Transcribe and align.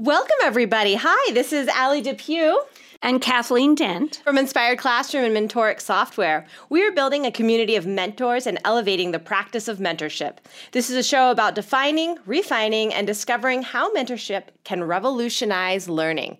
Welcome, 0.00 0.36
everybody. 0.44 0.94
Hi, 0.94 1.32
this 1.32 1.52
is 1.52 1.66
Allie 1.66 2.00
Depew. 2.00 2.56
And 3.02 3.20
Kathleen 3.20 3.74
Dent. 3.74 4.20
From 4.22 4.38
Inspired 4.38 4.78
Classroom 4.78 5.24
and 5.24 5.50
Mentoric 5.50 5.80
Software. 5.80 6.46
We 6.70 6.86
are 6.86 6.92
building 6.92 7.26
a 7.26 7.32
community 7.32 7.74
of 7.74 7.84
mentors 7.84 8.46
and 8.46 8.60
elevating 8.64 9.10
the 9.10 9.18
practice 9.18 9.66
of 9.66 9.78
mentorship. 9.78 10.36
This 10.70 10.88
is 10.88 10.94
a 10.94 11.02
show 11.02 11.32
about 11.32 11.56
defining, 11.56 12.16
refining, 12.26 12.94
and 12.94 13.08
discovering 13.08 13.62
how 13.62 13.92
mentorship 13.92 14.44
can 14.62 14.84
revolutionize 14.84 15.88
learning. 15.88 16.38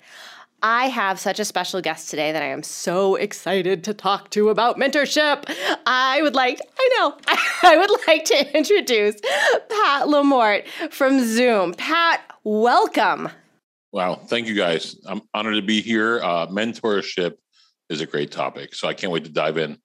I 0.63 0.87
have 0.87 1.19
such 1.19 1.41
a 1.41 1.45
special 1.45 1.81
guest 1.81 2.11
today 2.11 2.31
that 2.31 2.43
I 2.45 2.47
am 2.47 2.63
so 2.63 3.17
excited 3.17 3.83
to 3.85 3.93
talk 3.93 4.31
to 4.31 4.51
about 4.51 4.77
mentorship. 4.77 5.53
I 5.85 6.23
would 6.23 6.37
like, 6.37 6.61
I 6.79 6.97
know, 6.97 7.17
I 7.69 7.77
would 7.77 7.91
like 8.07 8.25
to 8.27 8.57
introduce 8.57 9.21
Pat 9.69 10.09
La 10.09 10.23
Morte 10.23 10.65
from 10.93 11.25
Zoom. 11.25 11.75
Pat, 11.75 12.21
welcome. 12.45 13.31
Wow. 13.93 14.17
Thank 14.17 14.47
you 14.47 14.55
guys. 14.55 14.97
I'm 15.07 15.23
honored 15.33 15.57
to 15.57 15.63
be 15.63 15.81
here. 15.81 16.21
Uh, 16.23 16.47
mentorship 16.47 17.35
is 17.89 18.01
a 18.01 18.07
great 18.07 18.31
topic. 18.31 18.75
So 18.75 18.89
I 18.89 18.95
can't 18.95 19.13
wait 19.13 19.25
to 19.25 19.31
dive 19.31 19.57
in. 19.57 19.79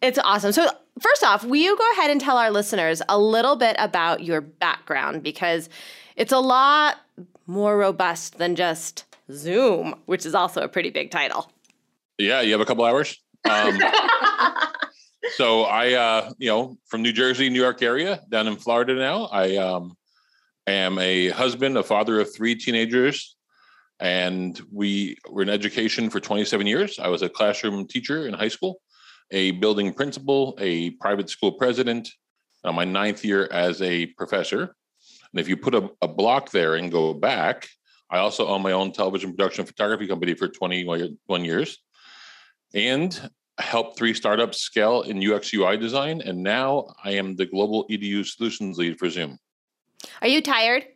It's 0.00 0.18
awesome. 0.18 0.52
So, 0.52 0.70
first 0.98 1.22
off, 1.22 1.44
will 1.44 1.56
you 1.56 1.76
go 1.76 1.84
ahead 1.92 2.10
and 2.10 2.20
tell 2.20 2.38
our 2.38 2.50
listeners 2.50 3.02
a 3.10 3.18
little 3.18 3.56
bit 3.56 3.76
about 3.78 4.24
your 4.24 4.40
background? 4.40 5.22
Because 5.22 5.68
it's 6.16 6.32
a 6.32 6.38
lot 6.38 6.98
more 7.46 7.76
robust 7.76 8.38
than 8.38 8.56
just 8.56 9.04
Zoom, 9.30 9.96
which 10.06 10.24
is 10.24 10.34
also 10.34 10.62
a 10.62 10.68
pretty 10.68 10.88
big 10.88 11.10
title. 11.10 11.52
Yeah. 12.16 12.40
You 12.40 12.52
have 12.52 12.60
a 12.62 12.64
couple 12.64 12.84
hours? 12.84 13.20
Um, 13.48 13.78
so, 15.36 15.64
I, 15.64 15.92
uh, 15.92 16.32
you 16.38 16.48
know, 16.48 16.78
from 16.86 17.02
New 17.02 17.12
Jersey, 17.12 17.50
New 17.50 17.60
York 17.60 17.82
area, 17.82 18.20
down 18.30 18.46
in 18.46 18.56
Florida 18.56 18.94
now. 18.94 19.24
I, 19.26 19.56
um, 19.56 19.94
I 20.70 20.74
am 20.74 21.00
a 21.00 21.30
husband, 21.30 21.76
a 21.76 21.82
father 21.82 22.20
of 22.20 22.32
three 22.32 22.54
teenagers, 22.54 23.34
and 23.98 24.60
we 24.70 25.16
were 25.28 25.42
in 25.42 25.48
education 25.48 26.08
for 26.10 26.20
27 26.20 26.64
years. 26.64 27.00
I 27.00 27.08
was 27.08 27.22
a 27.22 27.28
classroom 27.28 27.88
teacher 27.88 28.28
in 28.28 28.34
high 28.34 28.54
school, 28.56 28.80
a 29.32 29.50
building 29.50 29.92
principal, 29.92 30.56
a 30.60 30.90
private 30.90 31.28
school 31.28 31.50
president, 31.50 32.08
on 32.62 32.76
my 32.76 32.84
ninth 32.84 33.24
year 33.24 33.48
as 33.50 33.82
a 33.82 34.06
professor. 34.16 34.62
And 34.62 35.40
if 35.40 35.48
you 35.48 35.56
put 35.56 35.74
a, 35.74 35.90
a 36.02 36.06
block 36.06 36.52
there 36.52 36.76
and 36.76 36.92
go 36.92 37.14
back, 37.14 37.68
I 38.08 38.18
also 38.18 38.46
own 38.46 38.62
my 38.62 38.70
own 38.70 38.92
television 38.92 39.32
production 39.32 39.66
photography 39.66 40.06
company 40.06 40.34
for 40.34 40.46
21 40.46 41.44
years 41.44 41.78
and 42.74 43.30
helped 43.58 43.98
three 43.98 44.14
startups 44.14 44.60
scale 44.60 45.02
in 45.02 45.18
UX 45.18 45.52
UI 45.52 45.78
design. 45.78 46.20
And 46.20 46.44
now 46.44 46.94
I 47.02 47.14
am 47.14 47.34
the 47.34 47.46
global 47.46 47.88
EDU 47.90 48.24
solutions 48.24 48.78
lead 48.78 49.00
for 49.00 49.10
Zoom. 49.10 49.36
Are 50.22 50.28
you 50.28 50.42
tired? 50.42 50.86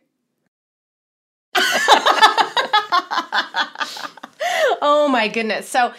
oh 4.81 5.07
my 5.11 5.27
goodness. 5.27 5.67
So 5.67 5.93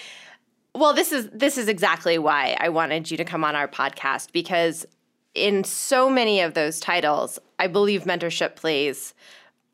well 0.74 0.92
this 0.92 1.12
is 1.12 1.28
this 1.32 1.56
is 1.58 1.68
exactly 1.68 2.18
why 2.18 2.56
I 2.60 2.68
wanted 2.68 3.10
you 3.10 3.16
to 3.16 3.24
come 3.24 3.44
on 3.44 3.56
our 3.56 3.68
podcast 3.68 4.32
because 4.32 4.86
in 5.34 5.64
so 5.64 6.08
many 6.08 6.40
of 6.40 6.54
those 6.54 6.80
titles, 6.80 7.38
I 7.58 7.66
believe 7.66 8.04
mentorship 8.04 8.56
plays 8.56 9.14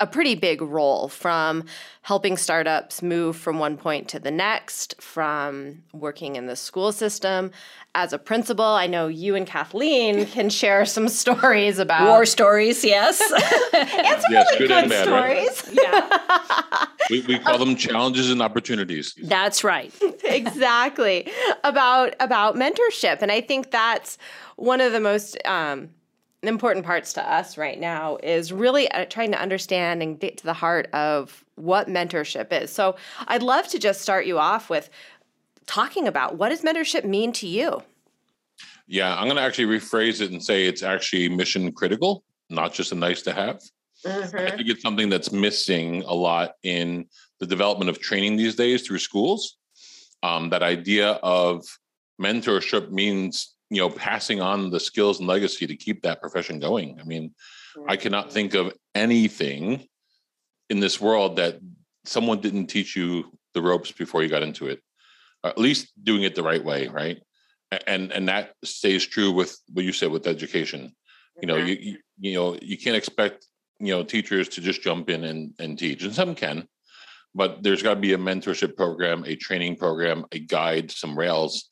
a 0.02 0.06
pretty 0.06 0.34
big 0.34 0.60
role 0.60 1.06
from 1.06 1.64
helping 2.02 2.36
startups 2.36 3.02
move 3.02 3.36
from 3.36 3.60
one 3.60 3.76
point 3.76 4.08
to 4.08 4.18
the 4.18 4.32
next, 4.32 5.00
from 5.00 5.80
working 5.92 6.34
in 6.34 6.46
the 6.46 6.56
school 6.56 6.90
system. 6.90 7.52
As 7.94 8.12
a 8.12 8.18
principal, 8.18 8.64
I 8.64 8.88
know 8.88 9.06
you 9.06 9.36
and 9.36 9.46
Kathleen 9.46 10.26
can 10.34 10.50
share 10.50 10.84
some 10.86 11.08
stories 11.08 11.78
about 11.78 12.08
war 12.08 12.26
stories, 12.26 12.84
yes. 12.84 13.20
and 13.72 14.22
some 14.22 14.32
yes, 14.32 14.46
really 14.50 14.58
good, 14.58 14.68
good 14.68 14.90
bad, 14.90 15.04
stories. 15.04 15.68
Right? 15.68 16.58
Yeah. 16.70 16.86
we, 17.08 17.20
we 17.20 17.38
call 17.38 17.58
them 17.58 17.76
challenges 17.86 18.28
and 18.28 18.42
opportunities. 18.42 19.14
That's 19.22 19.62
right. 19.62 19.94
exactly. 20.24 21.30
About 21.62 22.16
about 22.18 22.56
mentorship. 22.56 23.18
And 23.22 23.30
I 23.30 23.40
think 23.40 23.70
that's 23.70 24.18
one 24.56 24.80
of 24.80 24.90
the 24.90 25.00
most 25.00 25.38
um, 25.46 25.90
important 26.48 26.84
parts 26.84 27.12
to 27.14 27.32
us 27.32 27.56
right 27.56 27.78
now 27.78 28.18
is 28.22 28.52
really 28.52 28.90
uh, 28.90 29.04
trying 29.04 29.30
to 29.32 29.40
understand 29.40 30.02
and 30.02 30.18
get 30.18 30.38
to 30.38 30.44
the 30.44 30.52
heart 30.52 30.88
of 30.92 31.44
what 31.54 31.88
mentorship 31.88 32.52
is. 32.52 32.72
So 32.72 32.96
I'd 33.28 33.42
love 33.42 33.68
to 33.68 33.78
just 33.78 34.00
start 34.00 34.26
you 34.26 34.38
off 34.38 34.68
with 34.68 34.90
talking 35.66 36.08
about 36.08 36.36
what 36.36 36.48
does 36.48 36.62
mentorship 36.62 37.04
mean 37.04 37.32
to 37.34 37.46
you? 37.46 37.82
Yeah, 38.88 39.14
I'm 39.16 39.24
going 39.24 39.36
to 39.36 39.42
actually 39.42 39.78
rephrase 39.78 40.20
it 40.20 40.32
and 40.32 40.42
say 40.42 40.66
it's 40.66 40.82
actually 40.82 41.28
mission 41.28 41.72
critical, 41.72 42.24
not 42.50 42.74
just 42.74 42.92
a 42.92 42.96
nice 42.96 43.22
to 43.22 43.32
have. 43.32 43.60
Mm-hmm. 44.04 44.36
I 44.36 44.50
think 44.50 44.68
it's 44.68 44.82
something 44.82 45.08
that's 45.08 45.30
missing 45.30 46.02
a 46.02 46.14
lot 46.14 46.54
in 46.64 47.06
the 47.38 47.46
development 47.46 47.88
of 47.88 48.00
training 48.00 48.36
these 48.36 48.56
days 48.56 48.82
through 48.82 48.98
schools. 48.98 49.58
Um, 50.24 50.50
that 50.50 50.62
idea 50.62 51.12
of 51.22 51.64
mentorship 52.20 52.90
means 52.90 53.54
you 53.72 53.80
know 53.80 53.88
passing 53.88 54.40
on 54.40 54.70
the 54.70 54.78
skills 54.78 55.18
and 55.18 55.28
legacy 55.28 55.66
to 55.66 55.76
keep 55.76 56.02
that 56.02 56.20
profession 56.20 56.58
going. 56.60 56.98
I 57.00 57.04
mean 57.04 57.34
i 57.88 57.96
cannot 57.96 58.30
think 58.30 58.52
of 58.52 58.70
anything 58.94 59.86
in 60.68 60.78
this 60.78 61.00
world 61.00 61.36
that 61.36 61.58
someone 62.04 62.38
didn't 62.38 62.66
teach 62.66 62.94
you 62.94 63.32
the 63.54 63.62
ropes 63.62 63.90
before 63.90 64.22
you 64.22 64.28
got 64.28 64.42
into 64.42 64.68
it 64.68 64.78
at 65.44 65.56
least 65.56 65.92
doing 66.04 66.22
it 66.22 66.34
the 66.34 66.42
right 66.42 66.64
way 66.64 66.88
right? 66.88 67.22
And 67.86 68.12
and 68.12 68.28
that 68.28 68.52
stays 68.64 69.06
true 69.06 69.32
with 69.32 69.58
what 69.72 69.84
you 69.84 69.92
said 69.92 70.10
with 70.10 70.26
education. 70.26 70.94
You 71.40 71.46
know 71.46 71.56
you, 71.56 71.74
you 71.80 71.98
you 72.18 72.34
know 72.34 72.58
you 72.60 72.76
can't 72.76 72.96
expect 72.96 73.46
you 73.80 73.92
know 73.94 74.04
teachers 74.04 74.48
to 74.50 74.60
just 74.60 74.82
jump 74.82 75.08
in 75.08 75.24
and, 75.24 75.54
and 75.58 75.78
teach 75.78 76.02
and 76.02 76.14
some 76.14 76.34
can. 76.34 76.68
But 77.34 77.62
there's 77.62 77.82
got 77.82 77.94
to 77.94 78.00
be 78.00 78.12
a 78.12 78.18
mentorship 78.18 78.76
program 78.76 79.24
a 79.26 79.36
training 79.36 79.76
program 79.76 80.26
a 80.32 80.38
guide 80.38 80.90
some 80.90 81.18
rails 81.18 81.70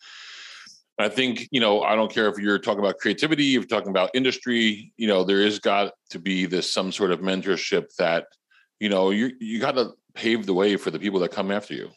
I 1.02 1.08
think, 1.08 1.48
you 1.50 1.60
know, 1.60 1.82
I 1.82 1.94
don't 1.94 2.12
care 2.12 2.28
if 2.28 2.38
you're 2.38 2.58
talking 2.58 2.80
about 2.80 2.98
creativity, 2.98 3.54
if 3.54 3.62
you're 3.62 3.64
talking 3.64 3.90
about 3.90 4.10
industry, 4.14 4.92
you 4.96 5.06
know, 5.06 5.24
there 5.24 5.40
is 5.40 5.58
got 5.58 5.92
to 6.10 6.18
be 6.18 6.46
this 6.46 6.72
some 6.72 6.92
sort 6.92 7.10
of 7.10 7.20
mentorship 7.20 7.94
that, 7.96 8.26
you 8.80 8.88
know, 8.88 9.10
you 9.10 9.32
you 9.40 9.60
got 9.60 9.76
to 9.76 9.92
pave 10.14 10.46
the 10.46 10.54
way 10.54 10.76
for 10.76 10.90
the 10.90 10.98
people 10.98 11.20
that 11.20 11.30
come 11.30 11.50
after 11.50 11.74
you. 11.74 11.90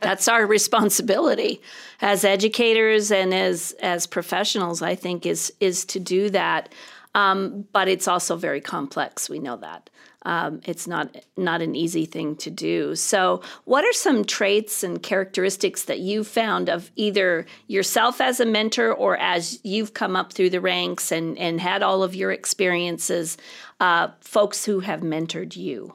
That's 0.00 0.26
our 0.26 0.46
responsibility 0.46 1.60
as 2.00 2.24
educators 2.24 3.12
and 3.12 3.32
as 3.32 3.72
as 3.80 4.06
professionals. 4.06 4.82
I 4.82 4.94
think 4.94 5.26
is 5.26 5.52
is 5.60 5.84
to 5.86 6.00
do 6.00 6.30
that, 6.30 6.72
um, 7.14 7.66
but 7.72 7.88
it's 7.88 8.08
also 8.08 8.36
very 8.36 8.60
complex. 8.60 9.30
We 9.30 9.38
know 9.38 9.56
that. 9.58 9.90
Um, 10.24 10.60
it's 10.64 10.86
not 10.86 11.16
not 11.36 11.62
an 11.62 11.74
easy 11.74 12.06
thing 12.06 12.36
to 12.36 12.50
do. 12.50 12.94
So, 12.94 13.42
what 13.64 13.84
are 13.84 13.92
some 13.92 14.24
traits 14.24 14.82
and 14.82 15.02
characteristics 15.02 15.84
that 15.84 16.00
you 16.00 16.24
found 16.24 16.68
of 16.68 16.90
either 16.96 17.46
yourself 17.66 18.20
as 18.20 18.38
a 18.38 18.46
mentor 18.46 18.92
or 18.92 19.16
as 19.16 19.58
you've 19.64 19.94
come 19.94 20.16
up 20.16 20.32
through 20.32 20.50
the 20.50 20.60
ranks 20.60 21.10
and 21.10 21.36
and 21.38 21.60
had 21.60 21.82
all 21.82 22.02
of 22.02 22.14
your 22.14 22.30
experiences, 22.30 23.36
uh, 23.80 24.08
folks 24.20 24.64
who 24.64 24.80
have 24.80 25.00
mentored 25.00 25.56
you? 25.56 25.94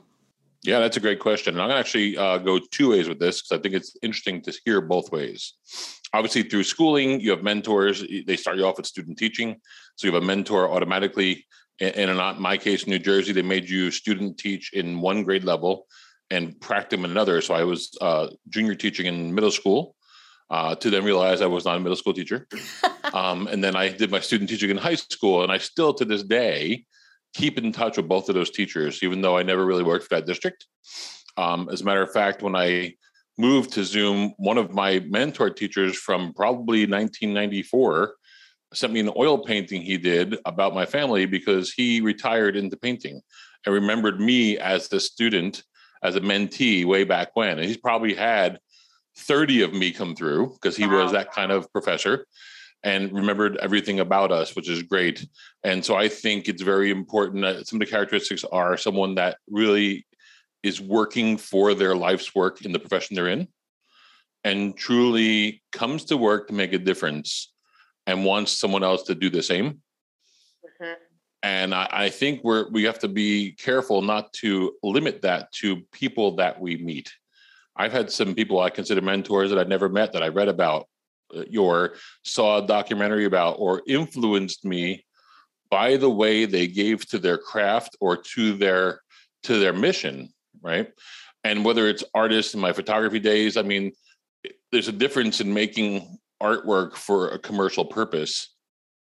Yeah, 0.63 0.79
that's 0.79 0.97
a 0.97 0.99
great 0.99 1.19
question. 1.19 1.53
And 1.53 1.61
I'm 1.61 1.69
going 1.69 1.77
to 1.77 1.79
actually 1.79 2.17
uh, 2.17 2.39
go 2.39 2.59
two 2.59 2.89
ways 2.89 3.07
with 3.07 3.19
this 3.19 3.41
because 3.41 3.57
I 3.57 3.61
think 3.61 3.75
it's 3.75 3.95
interesting 4.01 4.41
to 4.41 4.53
hear 4.65 4.81
both 4.81 5.11
ways. 5.11 5.53
Obviously, 6.13 6.44
through 6.44 6.63
schooling, 6.63 7.21
you 7.21 7.31
have 7.31 7.44
mentors. 7.44 8.03
They 8.25 8.35
start 8.35 8.57
you 8.57 8.65
off 8.65 8.77
with 8.77 8.85
student 8.85 9.17
teaching. 9.17 9.61
So 9.97 10.08
you 10.08 10.13
have 10.13 10.24
a 10.24 10.25
mentor 10.25 10.69
automatically 10.69 11.46
And 11.80 12.09
in 12.09 12.18
my 12.41 12.58
case, 12.58 12.84
in 12.84 12.90
New 12.90 13.00
Jersey, 13.00 13.34
they 13.34 13.41
made 13.44 13.69
you 13.69 13.91
student 13.91 14.38
teach 14.38 14.74
in 14.74 15.02
one 15.02 15.24
grade 15.24 15.44
level 15.44 15.85
and 16.31 16.59
practice 16.59 16.97
in 16.97 17.06
another. 17.06 17.41
So 17.41 17.53
I 17.53 17.63
was 17.63 17.96
uh, 18.02 18.28
junior 18.50 18.75
teaching 18.75 19.06
in 19.06 19.34
middle 19.36 19.52
school. 19.52 19.96
Uh, 20.50 20.74
to 20.75 20.90
then 20.90 21.03
realize 21.03 21.41
I 21.41 21.46
was 21.46 21.66
not 21.66 21.75
a 21.75 21.80
middle 21.81 21.97
school 21.97 22.13
teacher. 22.13 22.47
um, 23.13 23.47
and 23.47 23.62
then 23.62 23.75
I 23.75 23.90
did 23.90 24.09
my 24.09 24.22
student 24.22 24.50
teaching 24.50 24.69
in 24.69 24.78
high 24.78 24.96
school, 24.96 25.44
and 25.44 25.52
I 25.52 25.57
still 25.57 25.94
to 25.96 26.06
this 26.06 26.24
day 26.24 26.86
keep 27.34 27.57
in 27.57 27.74
touch 27.74 27.97
with 27.97 28.07
both 28.07 28.30
of 28.30 28.36
those 28.36 28.50
teachers, 28.50 29.03
even 29.03 29.19
though 29.22 29.38
I 29.38 29.44
never 29.44 29.66
really 29.66 29.84
worked 29.84 30.07
for 30.07 30.16
that 30.16 30.25
district. 30.25 30.66
Um, 31.36 31.68
as 31.69 31.81
a 31.81 31.83
matter 31.83 32.01
of 32.01 32.13
fact, 32.13 32.42
when 32.42 32.56
I 32.56 32.95
moved 33.38 33.74
to 33.74 33.83
Zoom, 33.83 34.33
one 34.38 34.57
of 34.57 34.74
my 34.74 35.00
mentor 35.07 35.50
teachers 35.50 35.98
from 35.98 36.33
probably 36.33 36.86
1994 36.86 38.16
sent 38.74 38.94
me 38.94 39.00
an 39.00 39.12
oil 39.16 39.38
painting 39.38 39.81
he 39.81 39.98
did 39.98 40.38
about 40.46 40.74
my 40.74 40.86
family 40.86 41.25
because 41.25 41.72
he 41.72 42.02
retired 42.02 42.56
into 42.56 42.78
painting 42.78 43.22
and 43.66 43.75
remembered 43.75 44.19
me 44.19 44.58
as 44.58 44.88
the 44.88 45.00
student, 45.00 45.64
as 46.04 46.16
a 46.16 46.22
mentee 46.22 46.86
way 46.86 47.04
back 47.04 47.30
when. 47.34 47.58
And 47.58 47.68
he's 47.68 47.78
probably 47.78 48.14
had 48.14 48.60
30 49.18 49.62
of 49.64 49.74
me 49.74 49.92
come 49.92 50.16
through 50.16 50.54
because 50.54 50.75
he 50.75 50.86
wow. 50.86 51.04
was 51.04 51.12
that 51.14 51.31
kind 51.31 51.52
of 51.52 51.72
professor 51.72 52.25
and 52.84 53.12
remembered 53.12 53.58
everything 53.58 54.00
about 54.00 54.31
us, 54.31 54.56
which 54.56 54.69
is 54.69 54.84
great. 54.84 55.28
And 55.64 55.84
so 55.84 55.96
I 55.96 56.08
think 56.08 56.48
it's 56.48 56.62
very 56.62 56.92
important 56.92 57.42
that 57.44 57.68
some 57.68 57.81
of 57.81 57.88
the 57.88 57.92
characteristics 57.92 58.44
are 58.44 58.78
someone 58.78 59.16
that 59.16 59.38
really 59.50 60.06
is 60.62 60.80
working 60.80 61.38
for 61.38 61.74
their 61.74 61.96
life's 61.96 62.36
work 62.36 62.64
in 62.64 62.72
the 62.72 62.80
profession 62.80 63.16
they're 63.16 63.30
in 63.30 63.48
and 64.44 64.78
truly 64.78 65.64
comes 65.72 66.06
to 66.06 66.18
work 66.18 66.48
to 66.48 66.54
make 66.54 66.74
a 66.74 66.78
difference 66.78 67.54
and 68.07 68.25
wants 68.25 68.54
someone 68.54 68.83
else 68.83 69.04
to 69.04 69.13
do 69.13 69.30
the 69.30 69.44
same. 69.44 69.81
Mm-hmm. 70.81 70.94
And 71.44 71.75
I, 71.75 71.88
I 71.92 72.09
think 72.09 72.44
we're 72.44 72.69
we 72.71 72.83
have 72.86 73.00
to 73.00 73.07
be 73.07 73.51
careful 73.51 74.01
not 74.01 74.33
to 74.33 74.74
limit 74.81 75.21
that 75.21 75.51
to 75.54 75.81
people 75.92 76.38
that 76.38 76.59
we 76.59 76.77
meet. 76.77 77.13
I've 77.75 77.92
had 77.92 78.09
some 78.09 78.33
people 78.33 78.59
I 78.59 78.71
consider 78.71 79.01
mentors 79.01 79.51
that 79.51 79.59
I've 79.59 79.68
never 79.68 79.88
met 79.88 80.13
that 80.13 80.24
I 80.24 80.30
read 80.30 80.48
about 80.48 80.88
uh, 81.36 81.44
or 81.59 81.94
saw 82.24 82.63
a 82.63 82.65
documentary 82.65 83.25
about 83.25 83.57
or 83.59 83.83
influenced 83.86 84.65
me 84.65 85.06
by 85.69 85.98
the 85.98 86.09
way 86.09 86.45
they 86.45 86.68
gave 86.68 87.06
to 87.09 87.19
their 87.19 87.38
craft 87.38 87.95
or 88.00 88.15
to 88.15 88.54
their 88.54 89.01
to 89.44 89.59
their 89.59 89.74
mission 89.74 90.30
right 90.62 90.92
and 91.44 91.63
whether 91.63 91.88
it's 91.88 92.04
artists 92.13 92.54
in 92.54 92.62
my 92.62 92.71
photography 92.71 93.19
days 93.19 93.57
i 93.57 93.62
mean 93.62 93.92
there's 94.71 94.88
a 94.88 94.94
difference 94.94 95.42
in 95.42 95.54
making 95.54 96.17
artwork 96.42 96.95
for 96.95 97.30
a 97.30 97.39
commercial 97.39 97.86
purpose 97.86 98.54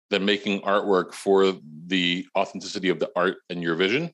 than 0.10 0.26
making 0.26 0.62
artwork 0.62 1.14
for 1.14 1.54
the 1.88 2.26
authenticity 2.38 2.90
of 2.90 3.00
the 3.00 3.10
art 3.16 3.38
and 3.50 3.62
your 3.62 3.76
vision 3.76 4.12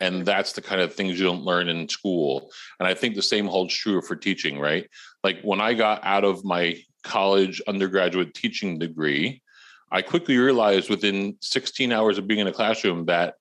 and 0.00 0.16
mm-hmm. 0.16 0.24
that's 0.24 0.52
the 0.52 0.62
kind 0.62 0.80
of 0.80 0.94
things 0.94 1.18
you 1.18 1.24
don't 1.24 1.42
learn 1.42 1.68
in 1.68 1.88
school 1.88 2.50
and 2.78 2.86
i 2.86 2.94
think 2.94 3.14
the 3.14 3.22
same 3.22 3.46
holds 3.46 3.74
true 3.74 4.00
for 4.00 4.14
teaching 4.14 4.58
right 4.58 4.88
like 5.24 5.40
when 5.42 5.60
i 5.60 5.74
got 5.74 6.00
out 6.04 6.24
of 6.24 6.44
my 6.44 6.76
college 7.02 7.60
undergraduate 7.68 8.34
teaching 8.34 8.78
degree 8.78 9.40
I 9.90 10.02
quickly 10.02 10.36
realized 10.36 10.90
within 10.90 11.36
16 11.40 11.92
hours 11.92 12.18
of 12.18 12.26
being 12.26 12.40
in 12.40 12.46
a 12.46 12.52
classroom 12.52 13.06
that 13.06 13.34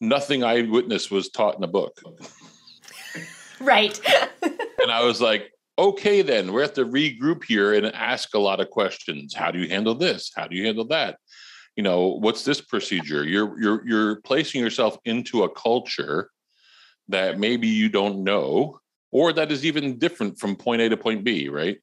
nothing 0.00 0.42
I 0.42 0.62
witnessed 0.62 1.10
was 1.10 1.28
taught 1.28 1.56
in 1.56 1.62
a 1.62 1.68
book. 1.68 2.00
Right. 3.60 4.00
and 4.42 4.90
I 4.90 5.04
was 5.04 5.20
like, 5.20 5.52
okay, 5.80 6.20
then 6.20 6.52
we 6.52 6.60
have 6.60 6.74
to 6.74 6.84
regroup 6.84 7.42
here 7.44 7.72
and 7.74 7.86
ask 7.86 8.34
a 8.34 8.38
lot 8.38 8.60
of 8.60 8.68
questions. 8.68 9.34
How 9.34 9.50
do 9.50 9.58
you 9.58 9.68
handle 9.68 9.94
this? 9.94 10.30
How 10.36 10.46
do 10.46 10.54
you 10.54 10.66
handle 10.66 10.84
that? 10.88 11.16
You 11.74 11.82
know, 11.82 12.08
what's 12.08 12.44
this 12.44 12.60
procedure? 12.60 13.24
You're 13.24 13.58
you're 13.58 13.88
you're 13.88 14.16
placing 14.20 14.60
yourself 14.60 14.98
into 15.06 15.44
a 15.44 15.48
culture 15.48 16.30
that 17.08 17.38
maybe 17.38 17.68
you 17.68 17.88
don't 17.88 18.22
know, 18.22 18.78
or 19.10 19.32
that 19.32 19.50
is 19.50 19.64
even 19.64 19.98
different 19.98 20.38
from 20.38 20.54
point 20.54 20.82
A 20.82 20.90
to 20.90 20.96
point 20.96 21.24
B, 21.24 21.48
right? 21.48 21.78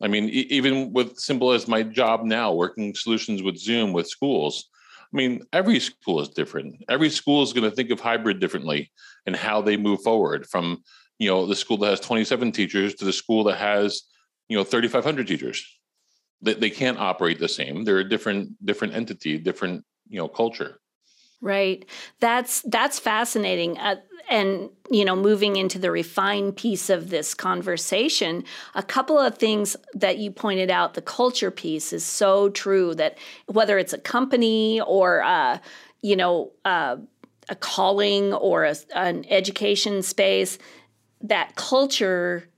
I 0.00 0.08
mean, 0.08 0.28
e- 0.28 0.46
even 0.50 0.92
with 0.92 1.18
simple 1.18 1.50
as 1.50 1.66
my 1.66 1.82
job 1.82 2.24
now, 2.24 2.52
working 2.52 2.94
solutions 2.94 3.42
with 3.42 3.58
Zoom 3.58 3.92
with 3.92 4.08
schools. 4.08 4.68
I 5.12 5.16
mean, 5.16 5.42
every 5.52 5.78
school 5.78 6.20
is 6.20 6.30
different. 6.30 6.84
Every 6.88 7.10
school 7.10 7.42
is 7.42 7.52
going 7.52 7.68
to 7.68 7.76
think 7.76 7.90
of 7.90 8.00
hybrid 8.00 8.40
differently 8.40 8.90
and 9.26 9.36
how 9.36 9.60
they 9.60 9.76
move 9.76 10.02
forward 10.02 10.46
from, 10.46 10.82
you 11.22 11.28
know, 11.28 11.46
the 11.46 11.54
school 11.54 11.76
that 11.76 11.90
has 11.90 12.00
27 12.00 12.50
teachers 12.50 12.94
to 12.96 13.04
the 13.04 13.12
school 13.12 13.44
that 13.44 13.56
has, 13.56 14.02
you 14.48 14.56
know, 14.56 14.64
3,500 14.64 15.24
teachers. 15.28 15.64
They, 16.40 16.54
they 16.54 16.68
can't 16.68 16.98
operate 16.98 17.38
the 17.38 17.48
same. 17.48 17.84
They're 17.84 18.00
a 18.00 18.08
different, 18.08 18.54
different 18.66 18.94
entity, 18.94 19.38
different, 19.38 19.84
you 20.08 20.18
know, 20.18 20.26
culture. 20.26 20.80
Right. 21.40 21.84
That's 22.18 22.62
that's 22.62 22.98
fascinating. 22.98 23.78
Uh, 23.78 23.96
and 24.28 24.68
you 24.90 25.04
know 25.04 25.16
moving 25.16 25.56
into 25.56 25.78
the 25.78 25.90
refined 25.90 26.56
piece 26.56 26.88
of 26.88 27.10
this 27.10 27.34
conversation 27.34 28.44
a 28.76 28.82
couple 28.82 29.18
of 29.18 29.36
things 29.36 29.76
that 29.94 30.18
you 30.18 30.30
pointed 30.30 30.70
out 30.70 30.94
the 30.94 31.02
culture 31.02 31.50
piece 31.50 31.92
is 31.92 32.04
so 32.04 32.48
true 32.50 32.94
that 32.94 33.18
whether 33.46 33.78
it's 33.78 33.92
a 33.92 33.98
company 33.98 34.80
or 34.82 35.20
uh, 35.22 35.58
you 36.02 36.14
know 36.14 36.52
uh, 36.64 36.96
a 37.48 37.56
calling 37.56 38.32
or 38.32 38.64
a, 38.64 38.76
an 38.94 39.24
education 39.28 40.02
space 40.02 40.56
that 41.22 41.54
culture 41.56 42.48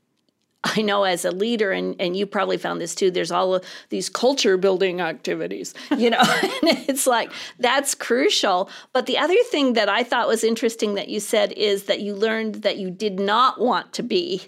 I 0.65 0.81
know 0.81 1.05
as 1.05 1.25
a 1.25 1.31
leader, 1.31 1.73
and, 1.73 1.95
and 2.01 2.17
you 2.17 2.27
probably 2.27 2.57
found 2.57 2.81
this 2.81 2.95
too, 2.95 3.11
there's 3.11 3.31
all 3.31 3.55
of 3.55 3.65
these 3.91 4.09
culture 4.09 4.57
building 4.57 5.01
activities, 5.01 5.75
you 5.97 6.09
know, 6.09 6.21
and 6.23 6.89
it's 6.89 7.07
like 7.07 7.31
that's 7.59 7.95
crucial. 7.95 8.71
But 8.93 9.07
the 9.07 9.19
other 9.19 9.37
thing 9.51 9.75
that 9.75 9.89
I 9.89 10.03
thought 10.03 10.27
was 10.27 10.43
interesting 10.43 10.95
that 10.95 11.09
you 11.09 11.21
said 11.21 11.53
is 11.53 11.85
that 11.85 12.01
you 12.01 12.15
learned 12.15 12.57
that 12.57 12.79
you 12.79 12.91
did 12.91 13.21
not 13.21 13.61
want 13.61 13.93
to 13.95 14.03
be 14.03 14.43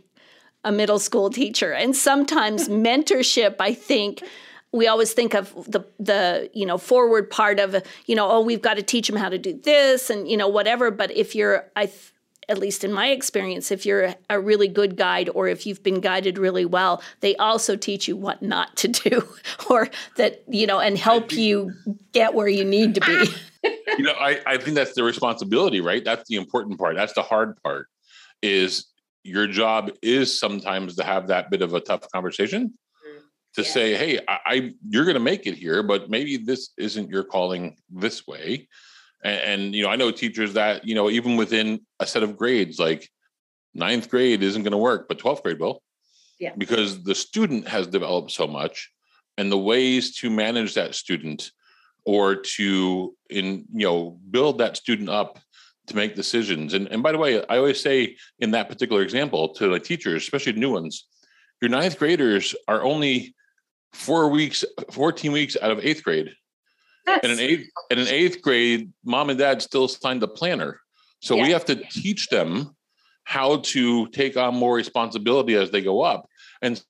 a 0.65 0.73
middle 0.73 0.99
school 0.99 1.29
teacher. 1.29 1.73
And 1.73 1.95
sometimes 1.95 2.69
mentorship, 2.69 3.57
I 3.61 3.75
think, 3.75 4.23
we 4.73 4.89
always 4.89 5.12
think 5.12 5.35
of 5.35 5.53
the 5.71 5.87
the 5.99 6.51
you 6.53 6.67
know 6.67 6.77
forward 6.77 7.31
part 7.31 7.61
of 7.61 7.83
you 8.07 8.15
know 8.15 8.31
oh 8.31 8.41
we've 8.41 8.61
got 8.61 8.75
to 8.75 8.83
teach 8.83 9.07
them 9.07 9.17
how 9.17 9.29
to 9.29 9.39
do 9.39 9.59
this 9.62 10.11
and 10.11 10.29
you 10.29 10.37
know 10.37 10.49
whatever 10.49 10.91
but 10.91 11.11
if 11.12 11.35
you're 11.35 11.65
i 11.77 11.91
at 12.49 12.59
least 12.59 12.85
in 12.85 12.93
my 12.93 13.09
experience, 13.09 13.71
if 13.71 13.85
you're 13.85 14.15
a 14.31 14.41
really 14.41 14.69
good 14.69 14.97
guide 14.97 15.29
or 15.31 15.49
if 15.49 15.67
you've 15.67 15.83
been 15.83 16.01
guided 16.01 16.39
really 16.39 16.65
well, 16.65 17.03
they 17.21 17.35
also 17.37 17.77
teach 17.77 18.07
you 18.07 18.17
what 18.17 18.41
not 18.41 18.77
to 18.77 18.89
do 18.89 19.27
or 19.71 19.89
that, 20.17 20.43
you 20.49 20.67
know, 20.67 20.79
and 20.79 20.97
help 20.97 21.33
you 21.33 21.73
get 22.13 22.35
where 22.35 22.49
you 22.49 22.65
need 22.65 22.95
to 22.95 23.01
be. 23.01 23.27
you 23.99 24.05
know, 24.05 24.13
I, 24.13 24.41
I 24.47 24.57
think 24.59 24.77
that's 24.77 24.95
the 24.95 25.03
responsibility, 25.03 25.81
right? 25.81 26.05
That's 26.05 26.29
the 26.29 26.37
important 26.37 26.79
part. 26.79 26.95
That's 26.95 27.15
the 27.15 27.23
hard 27.23 27.61
part 27.63 27.89
is 28.43 28.87
your 29.25 29.49
job 29.49 29.91
is 30.03 30.39
sometimes 30.39 30.95
to 30.97 31.05
have 31.05 31.27
that 31.29 31.51
bit 31.51 31.63
of 31.63 31.75
a 31.75 31.81
tough 31.81 32.09
conversation 32.13 32.69
mm-hmm. 32.69 33.19
to 33.55 33.63
yeah. 33.63 33.69
say, 33.69 33.95
hey, 33.97 34.21
I, 34.29 34.39
I 34.47 34.71
you're 34.89 35.05
going 35.05 35.15
to 35.15 35.21
make 35.21 35.47
it 35.47 35.55
here, 35.55 35.83
but 35.83 36.11
maybe 36.11 36.37
this 36.37 36.71
isn't 36.79 37.11
your 37.11 37.25
calling 37.25 37.77
this 37.91 38.25
way 38.27 38.69
and, 39.26 39.40
and 39.50 39.75
you 39.75 39.82
know 39.82 39.90
i 39.90 39.96
know 39.96 40.11
teachers 40.11 40.55
that 40.55 40.87
you 40.87 40.94
know 40.94 41.11
even 41.11 41.37
within 41.37 41.81
a 42.00 42.06
set 42.06 42.23
of 42.23 42.37
grades 42.37 42.78
like 42.78 43.11
ninth 43.75 44.08
grade 44.08 44.43
isn't 44.43 44.62
going 44.62 44.73
to 44.73 44.78
work 44.78 45.06
but 45.08 45.19
12th 45.19 45.43
grade 45.43 45.61
will. 45.61 45.82
Yeah. 46.40 46.52
Because 46.56 47.02
the 47.02 47.14
student 47.14 47.67
has 47.69 47.87
developed 47.87 48.31
so 48.31 48.46
much 48.46 48.90
and 49.38 49.50
the 49.50 49.58
ways 49.58 50.17
to 50.17 50.28
manage 50.31 50.75
that 50.75 50.94
student 50.94 51.50
or 52.05 52.37
to 52.37 53.14
in 53.31 53.64
you 53.73 53.87
know 53.87 54.19
build 54.31 54.58
that 54.58 54.76
student 54.76 55.08
up 55.08 55.38
to 55.88 55.96
make 55.96 56.14
decisions. 56.14 56.75
And 56.75 56.88
and 56.88 57.02
by 57.02 57.12
the 57.12 57.19
way 57.19 57.44
i 57.46 57.56
always 57.58 57.81
say 57.81 58.17
in 58.38 58.50
that 58.52 58.69
particular 58.69 59.02
example 59.02 59.55
to 59.55 59.69
the 59.69 59.81
teachers 59.81 60.23
especially 60.23 60.52
new 60.52 60.73
ones 60.73 61.06
your 61.62 61.70
ninth 61.70 61.99
graders 61.99 62.55
are 62.69 62.82
only 62.82 63.34
four 63.93 64.28
weeks 64.28 64.64
14 64.90 65.32
weeks 65.32 65.56
out 65.61 65.70
of 65.70 65.84
eighth 65.84 66.02
grade. 66.02 66.31
In 67.23 67.31
an 67.31 67.38
eighth 67.38 67.69
in 67.91 67.99
an 67.99 68.08
eighth 68.08 68.43
grade, 68.43 68.93
mom 69.05 69.31
and 69.31 69.38
dad 69.38 69.62
still 69.62 69.88
signed 69.88 70.23
the 70.23 70.29
planner. 70.29 70.81
So 71.20 71.37
we 71.37 71.50
have 71.50 71.64
to 71.67 71.76
teach 71.76 72.29
them 72.29 72.76
how 73.25 73.58
to 73.58 74.06
take 74.08 74.37
on 74.37 74.55
more 74.55 74.75
responsibility 74.75 75.56
as 75.56 75.70
they 75.70 75.81
go 75.81 76.03
up. 76.03 76.29
And 76.62 76.81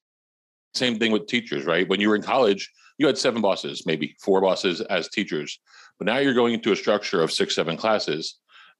same 0.74 0.98
thing 0.98 1.12
with 1.12 1.26
teachers, 1.26 1.64
right? 1.64 1.88
When 1.88 2.00
you 2.00 2.10
were 2.10 2.16
in 2.16 2.22
college, 2.22 2.70
you 2.98 3.06
had 3.06 3.16
seven 3.16 3.40
bosses, 3.40 3.86
maybe 3.86 4.16
four 4.20 4.40
bosses 4.40 4.80
as 4.82 5.08
teachers. 5.08 5.58
But 5.98 6.06
now 6.06 6.18
you're 6.18 6.34
going 6.34 6.54
into 6.54 6.72
a 6.72 6.76
structure 6.76 7.22
of 7.22 7.32
six, 7.32 7.54
seven 7.54 7.76
classes. 7.76 8.36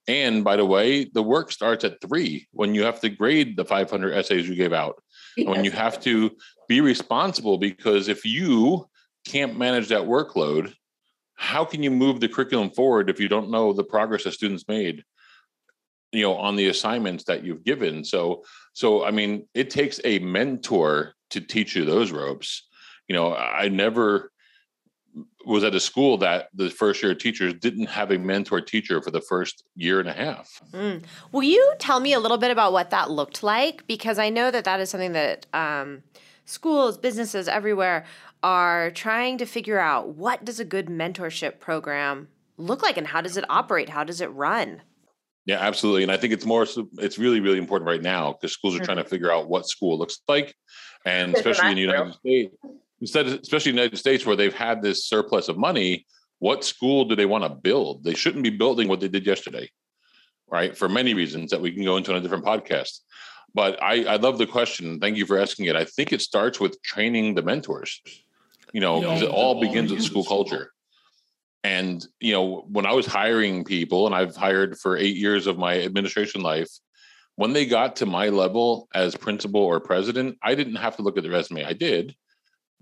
And 0.09 0.45
by 0.45 0.57
the 0.57 0.67
way, 0.67 1.05
the 1.05 1.23
work 1.23 1.51
starts 1.51 1.85
at 1.85 2.01
three 2.01 2.47
when 2.53 2.75
you 2.75 2.85
have 2.85 3.01
to 3.01 3.09
grade 3.09 3.57
the 3.57 3.65
500 3.65 4.13
essays 4.13 4.49
you 4.49 4.55
gave 4.55 4.73
out. 4.73 5.03
Yes. 5.37 5.49
When 5.49 5.65
you 5.65 5.71
have 5.71 6.01
to 6.03 6.31
be 6.69 6.81
responsible, 6.81 7.59
because 7.59 8.09
if 8.09 8.25
you 8.25 8.87
can't 9.27 9.59
manage 9.59 9.89
that 9.89 10.03
workload, 10.03 10.75
how 11.37 11.65
can 11.65 11.83
you 11.83 11.91
move 11.91 12.21
the 12.21 12.29
curriculum 12.29 12.71
forward 12.71 13.09
if 13.09 13.21
you 13.21 13.29
don't 13.29 13.51
know 13.51 13.73
the 13.73 13.85
progress 13.85 14.25
the 14.25 14.33
students 14.33 14.65
made 14.69 15.05
you 16.13 16.23
know 16.23 16.35
on 16.35 16.57
the 16.57 16.69
assignments 16.69 17.25
that 17.25 17.45
you've 17.45 17.65
given 17.65 18.05
so 18.05 18.43
so 18.73 19.05
i 19.05 19.11
mean 19.11 19.47
it 19.55 19.71
takes 19.71 20.01
a 20.05 20.19
mentor 20.21 21.13
to 21.31 21.41
teach 21.41 21.77
you 21.77 21.85
those 21.85 22.11
ropes 22.11 22.67
you 23.09 23.15
know 23.15 23.35
i 23.35 23.69
never 23.69 24.31
was 25.47 25.65
at 25.65 25.75
a 25.75 25.81
school 25.81 26.19
that 26.19 26.49
the 26.55 26.69
first 26.69 27.03
year 27.03 27.15
teachers 27.15 27.55
didn't 27.55 27.87
have 27.87 28.11
a 28.11 28.19
mentor 28.19 28.61
teacher 28.61 29.01
for 29.01 29.11
the 29.11 29.21
first 29.21 29.63
year 29.77 30.01
and 30.01 30.09
a 30.09 30.13
half. 30.13 30.61
Mm. 30.73 31.05
Will 31.33 31.45
you 31.45 31.75
tell 31.79 32.01
me 32.01 32.13
a 32.13 32.21
little 32.21 32.37
bit 32.37 32.51
about 32.51 32.73
what 32.73 32.91
that 32.91 33.11
looked 33.11 33.43
like? 33.43 33.87
Because 33.87 34.19
I 34.19 34.29
know 34.29 34.51
that 34.51 34.65
that 34.65 34.81
is 34.81 34.91
something 34.91 35.13
that 35.13 35.47
um, 35.55 36.03
schools, 36.45 36.99
businesses 36.99 37.49
everywhere 37.49 38.05
are 38.47 38.93
trying 38.93 39.39
to 39.39 39.45
figure 39.45 39.81
out 39.81 40.11
what 40.11 40.45
does 40.45 40.61
a 40.61 40.65
good 40.65 40.87
mentorship 40.87 41.59
program 41.59 42.29
look 42.57 42.81
like 42.81 42.97
and 42.97 43.09
how 43.09 43.21
does 43.21 43.37
it 43.37 43.45
operate? 43.51 43.89
How 43.89 44.05
does 44.05 44.21
it 44.21 44.29
run? 44.29 44.83
Yeah, 45.47 45.59
absolutely. 45.59 46.05
And 46.05 46.13
I 46.13 46.17
think 46.17 46.33
it's 46.33 46.45
more, 46.47 46.65
it's 46.99 47.19
really, 47.19 47.41
really 47.41 47.59
important 47.59 47.89
right 47.89 48.01
now 48.01 48.35
because 48.35 48.53
schools 48.53 48.77
are 48.77 48.79
mm-hmm. 48.79 48.85
trying 48.85 48.97
to 48.99 49.05
figure 49.05 49.33
out 49.33 49.49
what 49.49 49.67
school 49.67 49.99
looks 49.99 50.21
like. 50.29 50.55
And 51.05 51.35
especially 51.35 51.71
in 51.71 51.75
the 51.75 51.81
United 51.81 52.15
States, 52.15 52.55
instead, 53.01 53.27
especially 53.27 53.71
in 53.71 53.77
the 53.77 53.83
United 53.83 53.97
States 53.97 54.25
where 54.25 54.37
they've 54.37 54.55
had 54.55 54.81
this 54.81 55.07
surplus 55.07 55.49
of 55.49 55.59
money, 55.59 56.07
what 56.39 56.65
school 56.65 57.05
do 57.05 57.17
they 57.17 57.27
want 57.27 57.43
to 57.43 57.51
build? 57.51 58.05
They 58.05 58.15
shouldn't 58.15 58.45
be 58.45 58.51
building 58.51 58.87
what 58.87 59.01
they 59.01 59.09
did 59.09 59.27
yesterday, 59.27 59.69
right? 60.47 60.79
For 60.79 60.89
many 60.89 61.15
reasons 61.15 61.51
that 61.51 61.61
we 61.61 61.73
can 61.73 61.83
go 61.83 61.97
into 61.97 62.13
on 62.13 62.19
a 62.19 62.21
different 62.21 62.45
podcast. 62.45 63.01
But 63.55 63.83
I, 63.83 64.05
I 64.05 64.17
love 64.17 64.39
the 64.39 64.47
question. 64.47 65.01
Thank 65.01 65.17
you 65.17 65.27
for 65.27 65.37
asking 65.37 65.67
it. 65.67 65.75
I 65.75 65.85
think 65.85 66.13
it 66.13 66.23
starts 66.23 66.61
with 66.61 66.81
training 66.83 67.35
the 67.35 67.43
mentors 67.43 68.01
you 68.77 68.81
know, 68.81 69.01
because 69.01 69.23
it 69.23 69.31
all 69.31 69.59
begins 69.59 69.91
with 69.91 70.03
school 70.03 70.23
culture. 70.23 70.71
And, 71.65 72.07
you 72.21 72.35
know, 72.35 72.67
when 72.69 72.85
I 72.85 72.93
was 72.93 73.07
hiring 73.07 73.65
people, 73.65 74.05
and 74.05 74.15
I've 74.15 74.37
hired 74.37 74.79
for 74.79 74.99
eight 74.99 75.17
years 75.17 75.47
of 75.47 75.57
my 75.57 75.81
administration 75.81 76.43
life, 76.43 76.69
when 77.37 77.55
they 77.55 77.65
got 77.65 77.97
to 77.97 78.07
my 78.07 78.29
level 78.29 78.87
as 78.95 79.17
principal 79.17 79.63
or 79.63 79.81
president, 79.81 80.37
I 80.43 80.55
didn't 80.55 80.77
have 80.77 80.95
to 80.97 81.03
look 81.03 81.17
at 81.17 81.23
the 81.23 81.31
resume. 81.31 81.65
I 81.65 81.73
did, 81.73 82.15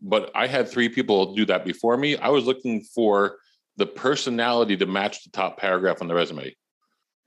but 0.02 0.32
I 0.34 0.48
had 0.48 0.68
three 0.68 0.88
people 0.88 1.36
do 1.36 1.46
that 1.46 1.64
before 1.64 1.96
me. 1.96 2.16
I 2.16 2.30
was 2.30 2.44
looking 2.44 2.82
for 2.82 3.36
the 3.76 3.86
personality 3.86 4.76
to 4.78 4.86
match 4.86 5.22
the 5.22 5.30
top 5.30 5.58
paragraph 5.58 6.02
on 6.02 6.08
the 6.08 6.14
resume 6.16 6.56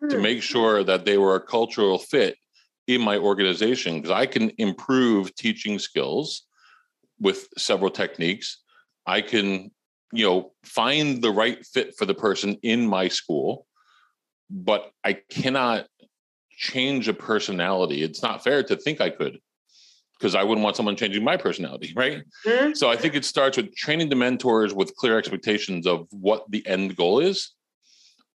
to 0.10 0.18
hmm. 0.18 0.22
make 0.22 0.44
sure 0.44 0.84
that 0.84 1.06
they 1.06 1.18
were 1.18 1.36
a 1.36 1.42
cultural 1.42 2.00
fit 2.00 2.36
in 2.88 3.00
my 3.00 3.18
organization 3.18 3.96
because 3.96 4.12
I 4.12 4.26
can 4.26 4.52
improve 4.58 5.34
teaching 5.36 5.80
skills 5.80 6.47
with 7.20 7.48
several 7.58 7.92
techniques. 7.92 8.62
I 9.06 9.22
can, 9.22 9.72
you 10.12 10.26
know, 10.26 10.52
find 10.64 11.22
the 11.22 11.32
right 11.32 11.66
fit 11.66 11.96
for 11.98 12.06
the 12.06 12.14
person 12.14 12.58
in 12.64 12.88
my 12.88 13.08
school, 13.08 13.66
but 14.50 14.92
I 15.04 15.14
cannot 15.30 15.88
change 16.52 17.08
a 17.08 17.14
personality. 17.14 18.04
It's 18.04 18.24
not 18.24 18.44
fair 18.44 18.64
to 18.64 18.76
think 18.76 19.00
I 19.00 19.10
could 19.10 19.40
because 20.20 20.34
I 20.34 20.44
wouldn't 20.44 20.64
want 20.64 20.76
someone 20.76 20.96
changing 20.96 21.24
my 21.24 21.38
personality, 21.38 21.94
right? 21.96 22.24
Mm-hmm. 22.46 22.74
So 22.74 22.90
I 22.90 22.96
think 22.96 23.16
it 23.16 23.26
starts 23.26 23.58
with 23.58 23.76
training 23.76 24.10
the 24.10 24.16
mentors 24.16 24.74
with 24.74 24.96
clear 24.96 25.18
expectations 25.18 25.86
of 25.88 26.08
what 26.12 26.50
the 26.50 26.66
end 26.68 26.96
goal 26.96 27.20
is 27.20 27.52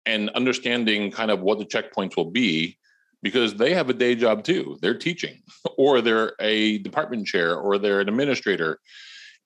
and 0.07 0.31
understanding 0.31 1.11
kind 1.11 1.31
of 1.31 1.41
what 1.41 1.59
the 1.59 1.65
checkpoints 1.65 2.17
will 2.17 2.31
be 2.31 2.79
because 3.23 3.55
they 3.55 3.75
have 3.75 3.91
a 3.91 3.95
day 3.95 4.15
job 4.15 4.45
too. 4.45 4.79
They're 4.81 4.99
teaching 4.99 5.43
or 5.77 6.01
they're 6.01 6.35
a 6.41 6.79
department 6.79 7.27
chair 7.27 7.57
or 7.57 7.79
they're 7.79 8.01
an 8.01 8.09
administrator 8.09 8.79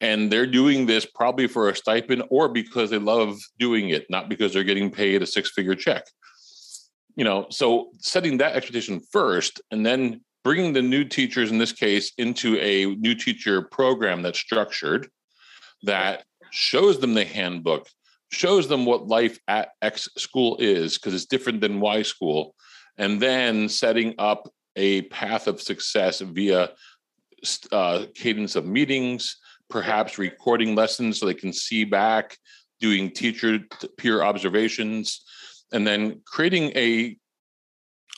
and 0.00 0.30
they're 0.30 0.46
doing 0.46 0.86
this 0.86 1.06
probably 1.06 1.46
for 1.46 1.68
a 1.68 1.76
stipend 1.76 2.24
or 2.28 2.48
because 2.48 2.90
they 2.90 2.98
love 2.98 3.38
doing 3.58 3.90
it, 3.90 4.06
not 4.10 4.28
because 4.28 4.52
they're 4.52 4.64
getting 4.64 4.90
paid 4.90 5.22
a 5.22 5.26
six-figure 5.26 5.76
check. 5.76 6.04
You 7.16 7.24
know, 7.24 7.46
so 7.50 7.90
setting 7.98 8.38
that 8.38 8.56
expectation 8.56 9.00
first 9.12 9.60
and 9.70 9.86
then 9.86 10.20
bringing 10.42 10.72
the 10.72 10.82
new 10.82 11.04
teachers 11.04 11.50
in 11.50 11.58
this 11.58 11.72
case 11.72 12.12
into 12.18 12.58
a 12.58 12.94
new 12.96 13.14
teacher 13.14 13.62
program 13.62 14.22
that's 14.22 14.38
structured 14.38 15.08
that 15.84 16.24
shows 16.50 17.00
them 17.00 17.14
the 17.14 17.24
handbook 17.24 17.88
shows 18.32 18.68
them 18.68 18.84
what 18.84 19.06
life 19.06 19.38
at 19.48 19.70
x 19.80 20.08
school 20.16 20.56
is 20.58 20.98
because 20.98 21.14
it's 21.14 21.26
different 21.26 21.60
than 21.60 21.80
y 21.80 22.02
school 22.02 22.54
and 22.98 23.20
then 23.20 23.68
setting 23.68 24.14
up 24.18 24.48
a 24.76 25.02
path 25.02 25.46
of 25.46 25.60
success 25.60 26.20
via 26.20 26.70
uh, 27.72 28.04
cadence 28.14 28.56
of 28.56 28.66
meetings 28.66 29.36
perhaps 29.68 30.18
recording 30.18 30.74
lessons 30.74 31.18
so 31.18 31.26
they 31.26 31.34
can 31.34 31.52
see 31.52 31.84
back 31.84 32.36
doing 32.80 33.10
teacher 33.10 33.58
peer 33.96 34.22
observations 34.22 35.24
and 35.72 35.86
then 35.86 36.20
creating 36.26 36.70
a 36.76 37.16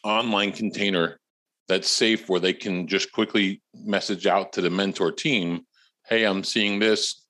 online 0.04 0.52
container 0.52 1.18
that's 1.68 1.88
safe 1.88 2.28
where 2.28 2.40
they 2.40 2.52
can 2.52 2.86
just 2.86 3.10
quickly 3.12 3.60
message 3.74 4.26
out 4.26 4.52
to 4.52 4.60
the 4.60 4.70
mentor 4.70 5.10
team 5.10 5.66
hey 6.08 6.24
i'm 6.24 6.44
seeing 6.44 6.78
this. 6.78 7.22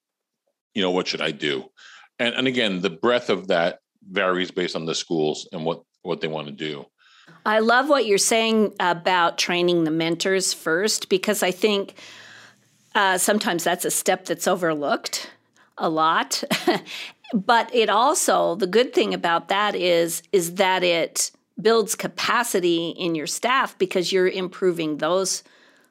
You 0.75 0.83
know 0.83 0.91
what 0.91 1.07
should 1.07 1.23
i 1.23 1.31
do? 1.31 1.65
And 2.19 2.35
and 2.35 2.47
again 2.47 2.81
the 2.81 2.91
breadth 2.91 3.31
of 3.31 3.49
that 3.49 3.79
varies 4.09 4.50
based 4.50 4.76
on 4.76 4.87
the 4.87 4.95
schools 4.95 5.49
and 5.53 5.65
what 5.65 5.83
what 6.03 6.21
they 6.21 6.29
want 6.29 6.47
to 6.49 6.53
do 6.53 6.87
i 7.45 7.59
love 7.59 7.88
what 7.88 8.06
you're 8.06 8.18
saying 8.18 8.73
about 8.80 9.38
training 9.38 9.85
the 9.85 9.90
mentors 9.90 10.52
first 10.52 11.09
because 11.09 11.42
i 11.42 11.50
think 11.50 11.95
uh, 12.95 13.18
sometimes 13.18 13.62
that's 13.62 13.85
a 13.85 13.90
step 13.90 14.25
that's 14.25 14.49
overlooked 14.49 15.30
a 15.78 15.88
lot 15.88 16.42
but 17.35 17.75
it 17.75 17.90
also 17.90 18.54
the 18.54 18.66
good 18.66 18.95
thing 18.95 19.12
about 19.12 19.49
that 19.49 19.75
is 19.75 20.23
is 20.33 20.54
that 20.54 20.83
it 20.83 21.30
builds 21.61 21.95
capacity 21.95 22.90
in 22.90 23.14
your 23.14 23.26
staff 23.26 23.76
because 23.78 24.12
you're 24.12 24.28
improving 24.28 24.99
those 24.99 25.42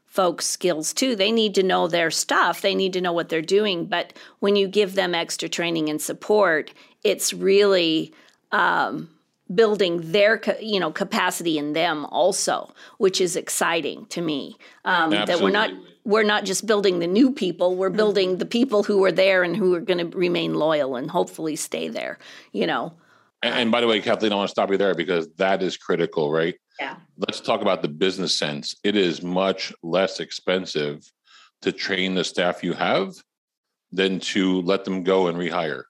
folks' 0.06 0.46
skills 0.46 0.94
too. 0.94 1.15
They 1.15 1.32
need 1.32 1.56
to 1.56 1.63
know 1.63 1.88
their 1.88 2.12
stuff, 2.12 2.62
they 2.62 2.75
need 2.75 2.94
to 2.94 3.01
know 3.01 3.13
what 3.13 3.30
they're 3.30 3.42
doing. 3.42 3.86
But 3.86 4.13
when 4.39 4.56
you 4.56 4.68
give 4.68 4.96
them 4.96 5.13
extra 5.13 5.50
training 5.50 5.89
and 5.89 6.01
support, 6.01 6.74
it's 7.04 7.34
really 7.34 8.13
um, 8.51 9.10
building 9.54 10.12
their 10.12 10.42
you 10.60 10.80
know 10.80 10.92
capacity 10.92 11.58
in 11.58 11.74
them 11.74 12.06
also, 12.06 12.74
which 12.98 13.22
is 13.22 13.36
exciting 13.36 14.06
to 14.08 14.22
me. 14.22 14.58
Um, 14.84 15.12
that 15.12 15.42
we're 15.42 15.52
not 15.52 15.72
we're 16.04 16.24
not 16.24 16.46
just 16.46 16.68
building 16.68 17.00
the 17.00 17.08
new 17.08 17.32
people 17.32 17.75
we're 17.75 17.90
building 17.90 18.38
the 18.38 18.46
people 18.46 18.84
who 18.84 19.04
are 19.04 19.12
there 19.12 19.42
and 19.42 19.56
who 19.56 19.74
are 19.74 19.82
going 19.82 19.98
to 19.98 20.16
remain 20.16 20.54
loyal 20.54 20.96
and 20.96 21.10
hopefully 21.10 21.56
stay 21.56 21.88
there 21.88 22.20
you 22.52 22.68
know 22.68 22.94
and, 23.46 23.56
and 23.56 23.72
by 23.72 23.80
the 23.80 23.88
way, 23.88 24.02
Kathleen, 24.02 24.32
I 24.32 24.36
want 24.36 24.48
to 24.48 24.52
stop 24.52 24.72
you 24.72 24.78
there 24.78 24.96
because 24.96 25.28
that 25.36 25.62
is 25.62 25.78
critical, 25.78 26.32
right? 26.32 26.56
Yeah. 26.80 26.96
Let's 27.18 27.40
talk 27.40 27.62
about 27.62 27.84
the 27.84 27.88
business 27.88 28.38
sense. 28.38 28.75
It 28.84 28.96
is 28.96 29.22
much 29.22 29.72
less 29.84 30.20
expensive 30.20 31.10
to 31.62 31.72
train 31.72 32.16
the 32.16 32.24
staff 32.24 32.64
you 32.64 32.74
have 32.74 33.14
than 33.92 34.20
to 34.20 34.62
let 34.62 34.84
them 34.84 35.04
go 35.04 35.28
and 35.28 35.38
rehire. 35.38 35.84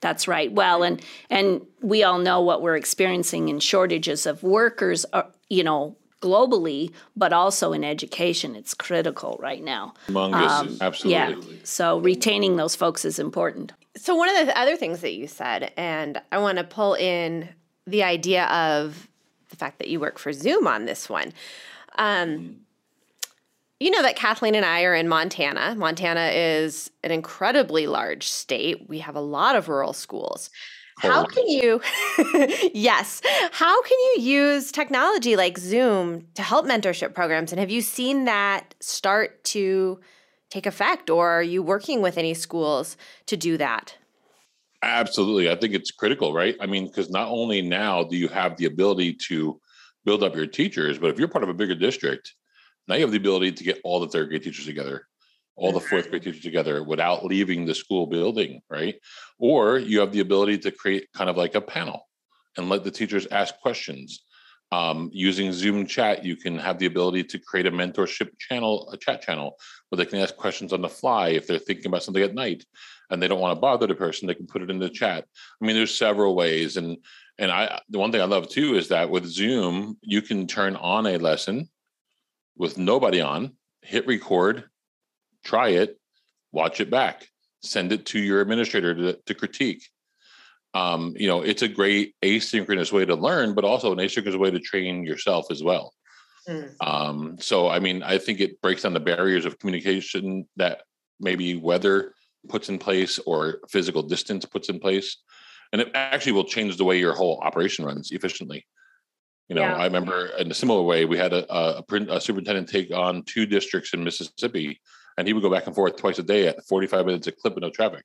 That's 0.00 0.26
right. 0.26 0.50
Well, 0.50 0.82
and 0.82 1.02
and 1.28 1.66
we 1.82 2.02
all 2.02 2.18
know 2.18 2.40
what 2.40 2.62
we're 2.62 2.76
experiencing 2.76 3.48
in 3.48 3.60
shortages 3.60 4.26
of 4.26 4.42
workers, 4.42 5.04
uh, 5.12 5.24
you 5.48 5.62
know, 5.62 5.96
globally, 6.20 6.92
but 7.16 7.32
also 7.32 7.72
in 7.72 7.84
education. 7.84 8.54
It's 8.54 8.74
critical 8.74 9.38
right 9.40 9.62
now. 9.62 9.94
Humongous, 10.08 10.48
um, 10.48 10.76
absolutely. 10.80 11.54
Yeah. 11.54 11.60
So 11.64 11.98
retaining 11.98 12.56
those 12.56 12.76
folks 12.76 13.04
is 13.04 13.18
important. 13.18 13.72
So 13.96 14.14
one 14.14 14.28
of 14.34 14.46
the 14.46 14.58
other 14.58 14.76
things 14.76 15.00
that 15.00 15.14
you 15.14 15.26
said, 15.26 15.72
and 15.76 16.20
I 16.30 16.38
want 16.38 16.58
to 16.58 16.64
pull 16.64 16.94
in 16.94 17.48
the 17.86 18.02
idea 18.02 18.44
of 18.46 19.08
the 19.48 19.56
fact 19.56 19.78
that 19.78 19.88
you 19.88 20.00
work 20.00 20.18
for 20.18 20.32
Zoom 20.32 20.66
on 20.66 20.84
this 20.84 21.08
one. 21.08 21.32
Um, 21.98 22.60
you 23.80 23.90
know 23.90 24.02
that 24.02 24.14
Kathleen 24.14 24.54
and 24.54 24.64
I 24.64 24.82
are 24.84 24.94
in 24.94 25.08
Montana. 25.08 25.74
Montana 25.74 26.30
is 26.34 26.90
an 27.02 27.10
incredibly 27.10 27.86
large 27.86 28.28
state. 28.28 28.88
We 28.88 28.98
have 28.98 29.16
a 29.16 29.20
lot 29.20 29.56
of 29.56 29.68
rural 29.68 29.94
schools. 29.94 30.50
How 30.98 31.24
can 31.24 31.48
you, 31.48 31.80
yes, 32.74 33.22
how 33.52 33.82
can 33.82 33.98
you 33.98 34.16
use 34.22 34.70
technology 34.70 35.34
like 35.34 35.56
Zoom 35.56 36.26
to 36.34 36.42
help 36.42 36.66
mentorship 36.66 37.14
programs? 37.14 37.52
And 37.52 37.58
have 37.58 37.70
you 37.70 37.80
seen 37.80 38.26
that 38.26 38.74
start 38.80 39.42
to 39.44 39.98
take 40.50 40.66
effect, 40.66 41.08
or 41.08 41.30
are 41.30 41.42
you 41.42 41.62
working 41.62 42.02
with 42.02 42.18
any 42.18 42.34
schools 42.34 42.98
to 43.26 43.36
do 43.36 43.56
that? 43.56 43.96
Absolutely. 44.82 45.50
I 45.50 45.56
think 45.56 45.72
it's 45.72 45.90
critical, 45.90 46.34
right? 46.34 46.56
I 46.60 46.66
mean, 46.66 46.86
because 46.86 47.08
not 47.08 47.28
only 47.28 47.62
now 47.62 48.02
do 48.02 48.16
you 48.16 48.28
have 48.28 48.56
the 48.56 48.66
ability 48.66 49.14
to 49.28 49.58
build 50.04 50.22
up 50.22 50.36
your 50.36 50.46
teachers, 50.46 50.98
but 50.98 51.10
if 51.10 51.18
you're 51.18 51.28
part 51.28 51.44
of 51.44 51.50
a 51.50 51.54
bigger 51.54 51.74
district, 51.74 52.34
now 52.88 52.94
you 52.94 53.02
have 53.02 53.10
the 53.10 53.16
ability 53.16 53.52
to 53.52 53.64
get 53.64 53.80
all 53.84 54.00
the 54.00 54.08
third 54.08 54.28
grade 54.28 54.42
teachers 54.42 54.66
together, 54.66 55.06
all 55.56 55.72
the 55.72 55.80
fourth 55.80 56.10
grade 56.10 56.22
teachers 56.22 56.42
together 56.42 56.82
without 56.82 57.24
leaving 57.24 57.64
the 57.64 57.74
school 57.74 58.06
building, 58.06 58.60
right? 58.70 58.96
Or 59.38 59.78
you 59.78 60.00
have 60.00 60.12
the 60.12 60.20
ability 60.20 60.58
to 60.58 60.70
create 60.70 61.08
kind 61.14 61.30
of 61.30 61.36
like 61.36 61.54
a 61.54 61.60
panel 61.60 62.08
and 62.56 62.68
let 62.68 62.84
the 62.84 62.90
teachers 62.90 63.26
ask 63.30 63.58
questions. 63.60 64.24
Um, 64.72 65.10
using 65.12 65.52
Zoom 65.52 65.84
chat, 65.84 66.24
you 66.24 66.36
can 66.36 66.56
have 66.58 66.78
the 66.78 66.86
ability 66.86 67.24
to 67.24 67.38
create 67.38 67.66
a 67.66 67.72
mentorship 67.72 68.30
channel, 68.38 68.88
a 68.92 68.96
chat 68.96 69.20
channel 69.20 69.56
where 69.88 69.96
they 69.96 70.06
can 70.06 70.20
ask 70.20 70.36
questions 70.36 70.72
on 70.72 70.80
the 70.80 70.88
fly 70.88 71.30
if 71.30 71.46
they're 71.46 71.58
thinking 71.58 71.86
about 71.86 72.04
something 72.04 72.22
at 72.22 72.34
night 72.34 72.64
and 73.10 73.20
they 73.20 73.26
don't 73.26 73.40
want 73.40 73.56
to 73.56 73.60
bother 73.60 73.88
the 73.88 73.94
person, 73.96 74.28
they 74.28 74.34
can 74.34 74.46
put 74.46 74.62
it 74.62 74.70
in 74.70 74.78
the 74.78 74.88
chat. 74.88 75.26
I 75.60 75.66
mean, 75.66 75.74
there's 75.74 75.96
several 75.96 76.36
ways. 76.36 76.76
And 76.76 76.98
and 77.38 77.50
I 77.50 77.80
the 77.88 77.98
one 77.98 78.12
thing 78.12 78.20
I 78.20 78.26
love 78.26 78.48
too 78.48 78.76
is 78.76 78.88
that 78.88 79.10
with 79.10 79.26
Zoom, 79.26 79.98
you 80.02 80.22
can 80.22 80.46
turn 80.46 80.76
on 80.76 81.06
a 81.06 81.18
lesson 81.18 81.68
with 82.56 82.78
nobody 82.78 83.20
on, 83.20 83.56
hit 83.82 84.06
record, 84.06 84.64
try 85.44 85.70
it, 85.70 85.98
watch 86.52 86.80
it 86.80 86.90
back, 86.90 87.26
send 87.62 87.92
it 87.92 88.06
to 88.06 88.18
your 88.18 88.40
administrator 88.40 88.94
to, 88.94 89.18
to 89.26 89.34
critique. 89.34 89.88
Um, 90.72 91.14
you 91.16 91.26
know, 91.26 91.42
it's 91.42 91.62
a 91.62 91.68
great 91.68 92.14
asynchronous 92.22 92.92
way 92.92 93.04
to 93.04 93.14
learn, 93.16 93.54
but 93.54 93.64
also 93.64 93.92
an 93.92 93.98
asynchronous 93.98 94.38
way 94.38 94.50
to 94.50 94.60
train 94.60 95.04
yourself 95.04 95.46
as 95.50 95.62
well. 95.62 95.92
Mm. 96.48 96.74
Um, 96.80 97.36
so, 97.40 97.68
I 97.68 97.80
mean, 97.80 98.02
I 98.02 98.18
think 98.18 98.40
it 98.40 98.60
breaks 98.62 98.82
down 98.82 98.94
the 98.94 99.00
barriers 99.00 99.44
of 99.44 99.58
communication 99.58 100.46
that 100.56 100.82
maybe 101.18 101.56
weather 101.56 102.14
puts 102.48 102.68
in 102.68 102.78
place 102.78 103.18
or 103.26 103.60
physical 103.68 104.02
distance 104.02 104.44
puts 104.44 104.68
in 104.68 104.78
place. 104.78 105.16
And 105.72 105.82
it 105.82 105.90
actually 105.94 106.32
will 106.32 106.44
change 106.44 106.76
the 106.76 106.84
way 106.84 106.98
your 106.98 107.14
whole 107.14 107.40
operation 107.42 107.84
runs 107.84 108.10
efficiently. 108.10 108.66
You 109.50 109.56
know, 109.56 109.62
yeah. 109.62 109.74
I 109.74 109.84
remember 109.84 110.26
in 110.38 110.48
a 110.48 110.54
similar 110.54 110.80
way, 110.80 111.04
we 111.04 111.18
had 111.18 111.32
a, 111.32 111.52
a, 111.52 111.84
a, 112.08 112.20
superintendent 112.20 112.68
take 112.68 112.94
on 112.94 113.24
two 113.24 113.46
districts 113.46 113.92
in 113.92 114.04
Mississippi, 114.04 114.80
and 115.18 115.26
he 115.26 115.32
would 115.32 115.42
go 115.42 115.50
back 115.50 115.66
and 115.66 115.74
forth 115.74 115.96
twice 115.96 116.20
a 116.20 116.22
day 116.22 116.46
at 116.46 116.64
45 116.66 117.04
minutes 117.04 117.26
a 117.26 117.32
clip 117.32 117.56
with 117.56 117.62
no 117.62 117.70
traffic. 117.70 118.04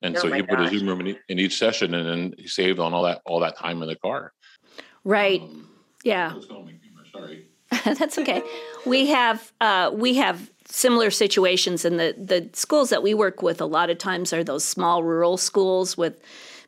And 0.00 0.16
oh 0.16 0.20
so 0.20 0.32
he 0.32 0.40
gosh. 0.40 0.48
put 0.48 0.60
a 0.60 0.68
Zoom 0.70 0.88
room 0.88 1.02
in, 1.02 1.18
in, 1.28 1.38
each 1.38 1.58
session, 1.58 1.92
and 1.94 2.08
then 2.08 2.34
he 2.38 2.48
saved 2.48 2.78
on 2.78 2.94
all 2.94 3.02
that 3.02 3.20
all 3.26 3.40
that 3.40 3.58
time 3.58 3.82
in 3.82 3.88
the 3.88 3.96
car. 3.96 4.32
Right. 5.04 5.42
Um, 5.42 5.68
yeah. 6.02 6.32
Sorry. 7.12 7.48
That's 7.84 8.16
okay. 8.16 8.42
We 8.86 9.08
have 9.08 9.52
uh, 9.60 9.90
we 9.92 10.14
have 10.14 10.50
similar 10.66 11.10
situations 11.10 11.84
in 11.84 11.98
the 11.98 12.14
the 12.16 12.48
schools 12.54 12.88
that 12.88 13.02
we 13.02 13.12
work 13.12 13.42
with. 13.42 13.60
A 13.60 13.66
lot 13.66 13.90
of 13.90 13.98
times 13.98 14.32
are 14.32 14.42
those 14.42 14.64
small 14.64 15.02
rural 15.02 15.36
schools 15.36 15.98
with 15.98 16.22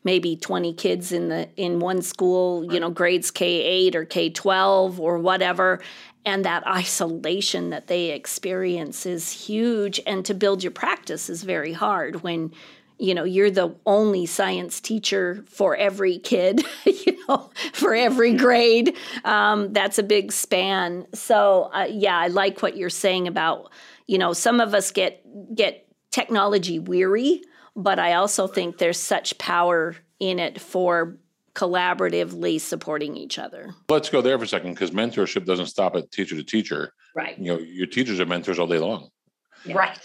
maybe 0.05 0.37
20 0.37 0.73
kids 0.75 1.11
in 1.11 1.27
the 1.27 1.49
in 1.57 1.79
one 1.79 2.01
school, 2.01 2.71
you 2.71 2.79
know, 2.79 2.89
grades 2.89 3.31
K8 3.31 3.95
or 3.95 4.05
K12 4.05 4.99
or 4.99 5.17
whatever, 5.17 5.81
and 6.25 6.45
that 6.45 6.65
isolation 6.65 7.71
that 7.71 7.87
they 7.87 8.11
experience 8.11 9.05
is 9.05 9.29
huge. 9.31 9.99
And 10.07 10.23
to 10.25 10.33
build 10.33 10.63
your 10.63 10.71
practice 10.71 11.29
is 11.29 11.43
very 11.43 11.73
hard 11.73 12.23
when 12.23 12.53
you 12.97 13.13
know 13.13 13.25
you're 13.25 13.51
the 13.51 13.75
only 13.85 14.25
science 14.25 14.79
teacher 14.79 15.43
for 15.49 15.75
every 15.75 16.17
kid 16.17 16.63
you 16.85 17.27
know 17.27 17.49
for 17.73 17.93
every 17.93 18.33
grade. 18.33 18.95
Um, 19.25 19.73
that's 19.73 19.97
a 19.97 20.03
big 20.03 20.31
span. 20.31 21.05
So 21.13 21.69
uh, 21.73 21.87
yeah 21.89 22.17
i 22.17 22.27
like 22.27 22.61
what 22.61 22.77
you're 22.77 22.89
saying 22.89 23.27
about 23.27 23.71
you 24.07 24.17
know 24.17 24.31
some 24.31 24.61
of 24.61 24.73
us 24.73 24.91
get 24.91 25.21
get 25.53 25.87
technology 26.11 26.79
weary 26.79 27.41
but 27.75 27.99
i 27.99 28.13
also 28.13 28.47
think 28.47 28.77
there's 28.77 28.99
such 28.99 29.37
power 29.37 29.95
in 30.19 30.39
it 30.39 30.59
for 30.59 31.17
collaboratively 31.55 32.59
supporting 32.59 33.15
each 33.15 33.39
other. 33.39 33.73
Let's 33.89 34.09
go 34.09 34.21
there 34.21 34.37
for 34.37 34.43
a 34.43 34.47
second 34.47 34.73
because 34.73 34.91
mentorship 34.91 35.45
doesn't 35.45 35.67
stop 35.67 35.95
at 35.95 36.11
teacher 36.11 36.35
to 36.35 36.43
teacher. 36.43 36.93
Right. 37.15 37.39
you 37.39 37.45
know 37.45 37.59
your 37.59 37.87
teachers 37.87 38.19
are 38.19 38.25
mentors 38.25 38.59
all 38.59 38.67
day 38.67 38.77
long. 38.77 39.09
Right. 39.65 39.97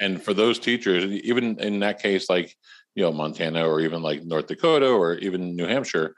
and 0.00 0.22
for 0.22 0.32
those 0.32 0.58
teachers 0.58 1.04
even 1.04 1.58
in 1.58 1.80
that 1.80 2.00
case 2.00 2.30
like 2.30 2.56
you 2.94 3.02
know 3.02 3.12
montana 3.12 3.68
or 3.68 3.80
even 3.80 4.00
like 4.00 4.22
north 4.22 4.46
dakota 4.46 4.88
or 4.88 5.14
even 5.14 5.54
new 5.56 5.66
hampshire 5.66 6.14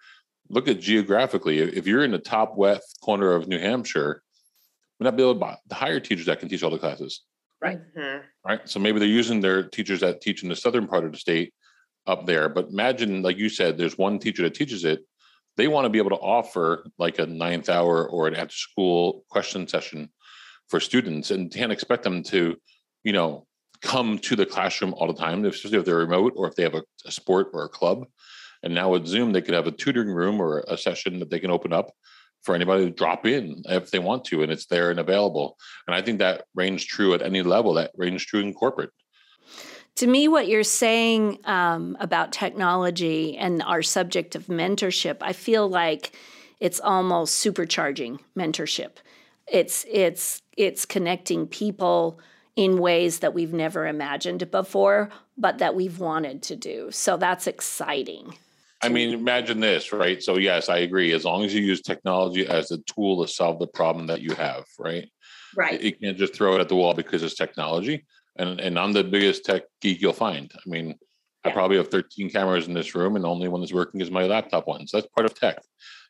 look 0.51 0.69
at 0.69 0.81
geographically. 0.81 1.59
If 1.61 1.87
you're 1.87 2.05
in 2.05 2.13
the 2.13 2.19
top 2.19 2.57
west 2.57 2.99
corner 3.03 3.33
of 3.33 3.49
new 3.49 3.59
hampshire 3.59 4.23
we're 5.01 5.07
not 5.07 5.17
be 5.17 5.23
able 5.23 5.41
to 5.41 5.75
hire 5.75 5.99
teachers 5.99 6.27
that 6.27 6.41
can 6.41 6.49
teach 6.51 6.63
all 6.63 6.71
the 6.71 6.79
classes 6.79 7.23
Right. 7.65 7.81
Mhm. 7.97 8.23
right 8.47 8.69
so 8.69 8.79
maybe 8.79 8.99
they're 8.99 9.09
using 9.09 9.41
their 9.41 9.63
teachers 9.63 10.01
that 10.01 10.21
teach 10.21 10.43
in 10.43 10.51
the 10.51 10.57
southern 10.57 10.87
part 10.87 11.05
of 11.07 11.13
the 11.13 11.19
state 11.19 11.55
up 12.07 12.27
there 12.27 12.49
but 12.51 12.69
imagine 12.69 13.23
like 13.23 13.39
you 13.39 13.49
said 13.49 13.79
there's 13.79 13.97
one 13.97 14.19
teacher 14.19 14.43
that 14.43 14.55
teaches 14.55 14.85
it 14.85 15.01
they 15.57 15.69
want 15.69 15.87
to 15.87 15.89
be 15.89 15.99
able 15.99 16.11
to 16.11 16.17
offer 16.17 16.87
like 16.99 17.19
a 17.19 17.27
ninth 17.27 17.71
hour 17.71 18.07
or 18.07 18.29
an 18.29 18.35
after 18.35 18.55
school 18.55 19.25
question 19.31 19.67
session 19.67 20.11
for 20.69 20.79
students 20.79 21.31
and 21.31 21.51
can't 21.53 21.73
expect 21.73 22.03
them 22.03 22.23
to 22.23 22.55
you 23.03 23.13
know 23.15 23.47
come 23.81 24.19
to 24.19 24.37
the 24.37 24.45
classroom 24.45 24.93
all 24.99 25.07
the 25.07 25.15
time 25.15 25.43
especially 25.47 25.79
if 25.79 25.87
they're 25.87 25.97
remote 25.97 26.35
or 26.37 26.47
if 26.47 26.55
they 26.55 26.63
have 26.63 26.75
a, 26.75 26.83
a 27.07 27.11
sport 27.11 27.49
or 27.55 27.65
a 27.65 27.69
club 27.69 28.05
and 28.63 28.75
now 28.75 28.91
with 28.91 29.07
zoom 29.07 29.33
they 29.33 29.41
could 29.41 29.55
have 29.55 29.67
a 29.67 29.73
tutoring 29.73 30.11
room 30.11 30.39
or 30.39 30.63
a 30.69 30.77
session 30.77 31.19
that 31.19 31.31
they 31.31 31.41
can 31.41 31.51
open 31.51 31.73
up 31.73 31.91
for 32.45 32.55
anybody 32.55 32.85
to 32.85 32.91
drop 32.91 33.27
in 33.27 33.63
if 33.67 33.91
they 33.91 33.99
want 33.99 34.25
to 34.25 34.43
and 34.43 34.53
it's 34.53 34.67
there 34.67 34.91
and 34.91 35.01
available 35.01 35.57
and 35.87 35.95
i 35.95 36.03
think 36.03 36.19
that 36.19 36.45
reigns 36.55 36.85
true 36.85 37.15
at 37.15 37.23
any 37.23 37.43
level 37.43 37.75
that 37.75 37.91
reigns 37.97 38.25
true 38.25 38.41
in 38.41 38.53
corporate 38.53 38.91
to 39.97 40.09
me, 40.09 40.27
what 40.27 40.49
you're 40.49 40.65
saying 40.65 41.39
um, 41.45 41.97
about 42.01 42.33
technology 42.33 43.37
and 43.37 43.63
our 43.63 43.81
subject 43.81 44.35
of 44.35 44.47
mentorship, 44.47 45.19
I 45.21 45.33
feel 45.33 45.69
like 45.69 46.13
it's 46.59 46.81
almost 46.81 47.45
supercharging 47.45 48.19
mentorship. 48.37 48.97
It's 49.47 49.85
it's 49.89 50.43
it's 50.57 50.85
connecting 50.85 51.47
people 51.47 52.19
in 52.57 52.79
ways 52.79 53.21
that 53.21 53.35
we've 53.35 53.53
never 53.53 53.87
imagined 53.87 54.51
before, 54.51 55.11
but 55.37 55.59
that 55.59 55.75
we've 55.75 55.99
wanted 55.99 56.43
to 56.45 56.57
do. 56.57 56.91
So 56.91 57.17
that's 57.17 57.47
exciting. 57.47 58.37
I 58.85 58.89
mean, 58.89 59.15
imagine 59.15 59.61
this, 59.61 59.93
right? 59.93 60.23
So, 60.23 60.37
yes, 60.37 60.69
I 60.69 60.79
agree. 60.79 61.13
As 61.13 61.25
long 61.25 61.45
as 61.45 61.55
you 61.55 61.63
use 61.63 61.81
technology 61.81 62.47
as 62.47 62.71
a 62.71 62.79
tool 62.79 63.25
to 63.25 63.33
solve 63.33 63.59
the 63.59 63.67
problem 63.67 64.07
that 64.09 64.21
you 64.21 64.35
have, 64.35 64.65
right? 64.79 65.09
Right. 65.57 65.81
You 65.81 65.93
can't 65.93 66.19
just 66.19 66.35
throw 66.35 66.55
it 66.57 66.61
at 66.61 66.69
the 66.69 66.77
wall 66.77 66.95
because 66.95 67.23
it's 67.23 67.35
technology. 67.35 68.05
And 68.37 68.61
and 68.61 68.79
I'm 68.79 68.93
the 68.93 69.05
biggest 69.05 69.45
tech 69.45 69.63
geek 69.81 70.01
you'll 70.01 70.13
find. 70.13 70.51
I 70.55 70.69
mean, 70.69 70.97
I 71.45 71.51
probably 71.51 71.77
have 71.77 71.89
13 71.89 72.31
cameras 72.31 72.67
in 72.67 72.75
this 72.75 72.95
room, 72.95 73.17
and 73.17 73.25
the 73.25 73.29
only 73.29 73.49
one 73.49 73.61
that's 73.61 73.73
working 73.73 74.01
is 74.01 74.11
my 74.11 74.25
laptop 74.25 74.67
one. 74.67 74.87
So 74.87 74.97
that's 74.97 75.13
part 75.15 75.27
of 75.27 75.39
tech. 75.39 75.59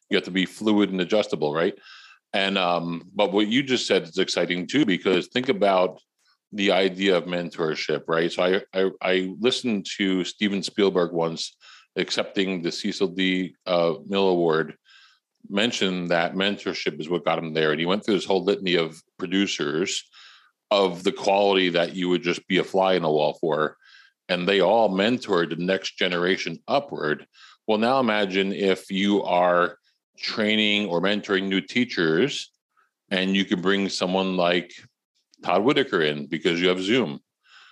You 0.09 0.17
have 0.17 0.25
to 0.25 0.31
be 0.31 0.47
fluid 0.47 0.91
and 0.91 1.01
adjustable, 1.01 1.53
right? 1.53 1.75
And 2.33 2.57
um, 2.57 3.11
but 3.15 3.33
what 3.33 3.49
you 3.49 3.63
just 3.63 3.87
said 3.87 4.05
is 4.05 4.19
exciting 4.19 4.67
too, 4.67 4.87
because 4.87 5.29
think 5.29 5.49
about 5.49 6.01
the 6.53 6.73
idea 6.73 7.17
of 7.17 7.25
mentorship, 7.25 8.05
right? 8.09 8.33
So 8.33 8.43
I 8.43 8.81
I, 8.81 8.91
I 9.03 9.35
listened 9.39 9.87
to 9.97 10.25
Steven 10.25 10.63
Spielberg 10.63 11.13
once 11.13 11.57
accepting 11.97 12.63
the 12.63 12.73
Cecil 12.73 13.09
D. 13.09 13.55
Uh, 13.67 13.95
Mill 14.07 14.29
Award, 14.29 14.77
mentioned 15.49 16.09
that 16.09 16.35
mentorship 16.35 17.01
is 17.01 17.09
what 17.09 17.25
got 17.25 17.39
him 17.39 17.53
there, 17.53 17.71
and 17.71 17.81
he 17.81 17.87
went 17.87 18.05
through 18.05 18.15
this 18.15 18.25
whole 18.25 18.45
litany 18.45 18.77
of 18.77 19.03
producers 19.19 20.05
of 20.71 21.05
the 21.05 21.13
quality 21.13 21.69
that 21.69 21.95
you 21.95 22.09
would 22.09 22.23
just 22.23 22.47
be 22.49 22.59
a 22.59 22.65
fly 22.65 22.95
in 22.95 23.03
the 23.03 23.11
wall 23.11 23.35
for, 23.41 23.77
and 24.29 24.49
they 24.49 24.61
all 24.61 24.89
mentored 24.89 25.51
the 25.51 25.63
next 25.63 25.99
generation 25.99 26.59
upward. 26.67 27.27
Well, 27.67 27.79
now 27.79 28.01
imagine 28.01 28.53
if 28.53 28.91
you 28.91 29.23
are 29.23 29.79
training 30.19 30.89
or 30.89 31.01
mentoring 31.01 31.49
new 31.49 31.61
teachers, 31.61 32.51
and 33.11 33.37
you 33.37 33.45
could 33.45 33.63
bring 33.63 33.89
someone 33.89 34.37
like 34.37 34.73
Todd 35.43 35.63
Whitaker 35.63 36.03
in 36.03 36.27
because 36.27 36.61
you 36.61 36.69
have 36.69 36.81
Zoom 36.81 37.21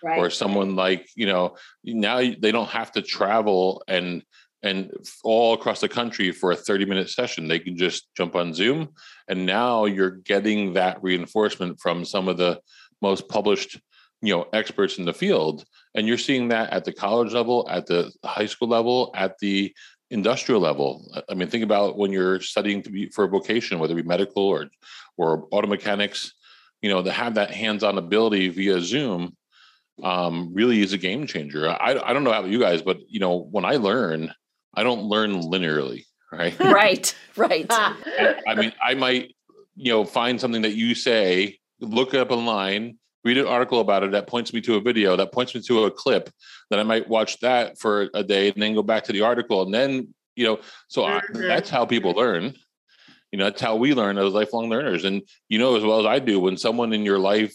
Right. 0.02 0.18
or 0.18 0.30
someone 0.30 0.74
like 0.74 1.08
you 1.14 1.26
know 1.26 1.56
now 1.84 2.16
they 2.18 2.50
don't 2.50 2.68
have 2.68 2.90
to 2.92 3.02
travel 3.02 3.84
and 3.86 4.24
and 4.62 4.92
all 5.22 5.54
across 5.54 5.80
the 5.80 5.88
country 5.88 6.32
for 6.32 6.52
a 6.52 6.56
30 6.56 6.86
minute 6.86 7.10
session 7.10 7.46
they 7.46 7.58
can 7.58 7.76
just 7.76 8.08
jump 8.16 8.34
on 8.34 8.52
zoom 8.52 8.88
and 9.28 9.46
now 9.46 9.84
you're 9.84 10.10
getting 10.10 10.72
that 10.72 11.02
reinforcement 11.02 11.80
from 11.80 12.04
some 12.04 12.28
of 12.28 12.36
the 12.36 12.60
most 13.00 13.28
published 13.28 13.80
you 14.22 14.34
know 14.34 14.46
experts 14.52 14.98
in 14.98 15.04
the 15.04 15.12
field 15.12 15.64
and 15.94 16.06
you're 16.06 16.18
seeing 16.18 16.48
that 16.48 16.72
at 16.72 16.84
the 16.84 16.92
college 16.92 17.32
level 17.32 17.66
at 17.70 17.86
the 17.86 18.10
high 18.24 18.46
school 18.46 18.68
level 18.68 19.10
at 19.14 19.38
the 19.38 19.74
industrial 20.10 20.60
level 20.60 21.04
i 21.28 21.34
mean 21.34 21.48
think 21.48 21.64
about 21.64 21.96
when 21.96 22.12
you're 22.12 22.40
studying 22.40 22.82
to 22.82 22.90
be 22.90 23.08
for 23.10 23.24
a 23.24 23.28
vocation 23.28 23.78
whether 23.78 23.92
it 23.96 24.02
be 24.02 24.08
medical 24.08 24.42
or 24.42 24.68
or 25.16 25.48
auto 25.50 25.66
mechanics 25.66 26.32
you 26.82 26.88
know 26.88 27.02
to 27.02 27.10
have 27.10 27.34
that 27.34 27.50
hands-on 27.50 27.98
ability 27.98 28.48
via 28.48 28.80
zoom 28.80 29.34
um, 30.02 30.52
really 30.54 30.80
is 30.80 30.92
a 30.92 30.98
game 30.98 31.26
changer. 31.26 31.68
I, 31.68 32.00
I 32.04 32.12
don't 32.12 32.24
know 32.24 32.30
about 32.30 32.48
you 32.50 32.58
guys, 32.58 32.82
but 32.82 32.98
you 33.08 33.20
know, 33.20 33.36
when 33.50 33.64
I 33.64 33.76
learn, 33.76 34.32
I 34.74 34.82
don't 34.82 35.02
learn 35.04 35.34
linearly, 35.34 36.04
right? 36.32 36.58
right, 36.60 37.14
right. 37.36 37.66
I, 37.70 38.34
I 38.46 38.54
mean, 38.54 38.72
I 38.82 38.94
might, 38.94 39.34
you 39.76 39.92
know, 39.92 40.04
find 40.04 40.40
something 40.40 40.62
that 40.62 40.74
you 40.74 40.94
say, 40.94 41.58
look 41.80 42.14
it 42.14 42.20
up 42.20 42.30
online, 42.30 42.98
read 43.24 43.38
an 43.38 43.46
article 43.46 43.80
about 43.80 44.02
it 44.02 44.12
that 44.12 44.26
points 44.26 44.52
me 44.52 44.60
to 44.62 44.76
a 44.76 44.80
video, 44.80 45.16
that 45.16 45.32
points 45.32 45.54
me 45.54 45.60
to 45.62 45.84
a 45.84 45.90
clip, 45.90 46.30
then 46.70 46.78
I 46.78 46.82
might 46.82 47.08
watch 47.08 47.38
that 47.40 47.78
for 47.78 48.08
a 48.14 48.22
day 48.24 48.50
and 48.50 48.62
then 48.62 48.74
go 48.74 48.82
back 48.82 49.04
to 49.04 49.12
the 49.12 49.22
article. 49.22 49.62
And 49.62 49.72
then, 49.72 50.14
you 50.36 50.44
know, 50.44 50.60
so 50.88 51.04
I, 51.04 51.20
Mhm. 51.20 51.46
that's 51.46 51.70
how 51.70 51.84
people 51.86 52.12
learn. 52.12 52.54
You 53.30 53.38
know, 53.38 53.44
that's 53.44 53.62
how 53.62 53.76
we 53.76 53.94
learn 53.94 54.18
as 54.18 54.32
lifelong 54.32 54.68
learners. 54.68 55.04
And 55.04 55.22
you 55.48 55.58
know, 55.58 55.76
as 55.76 55.84
well 55.84 56.00
as 56.00 56.06
I 56.06 56.18
do, 56.18 56.38
when 56.40 56.56
someone 56.56 56.92
in 56.92 57.04
your 57.04 57.18
life 57.18 57.54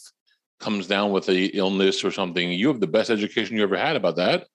comes 0.60 0.88
down 0.88 1.12
with 1.12 1.30
a 1.30 1.46
illness 1.56 2.04
or 2.04 2.12
something, 2.12 2.52
you 2.52 2.68
have 2.68 2.80
the 2.80 2.88
best 2.88 3.10
education 3.10 3.56
you 3.58 3.64
ever 3.64 3.78
had 3.78 3.96
about 3.96 4.16
that. 4.16 4.48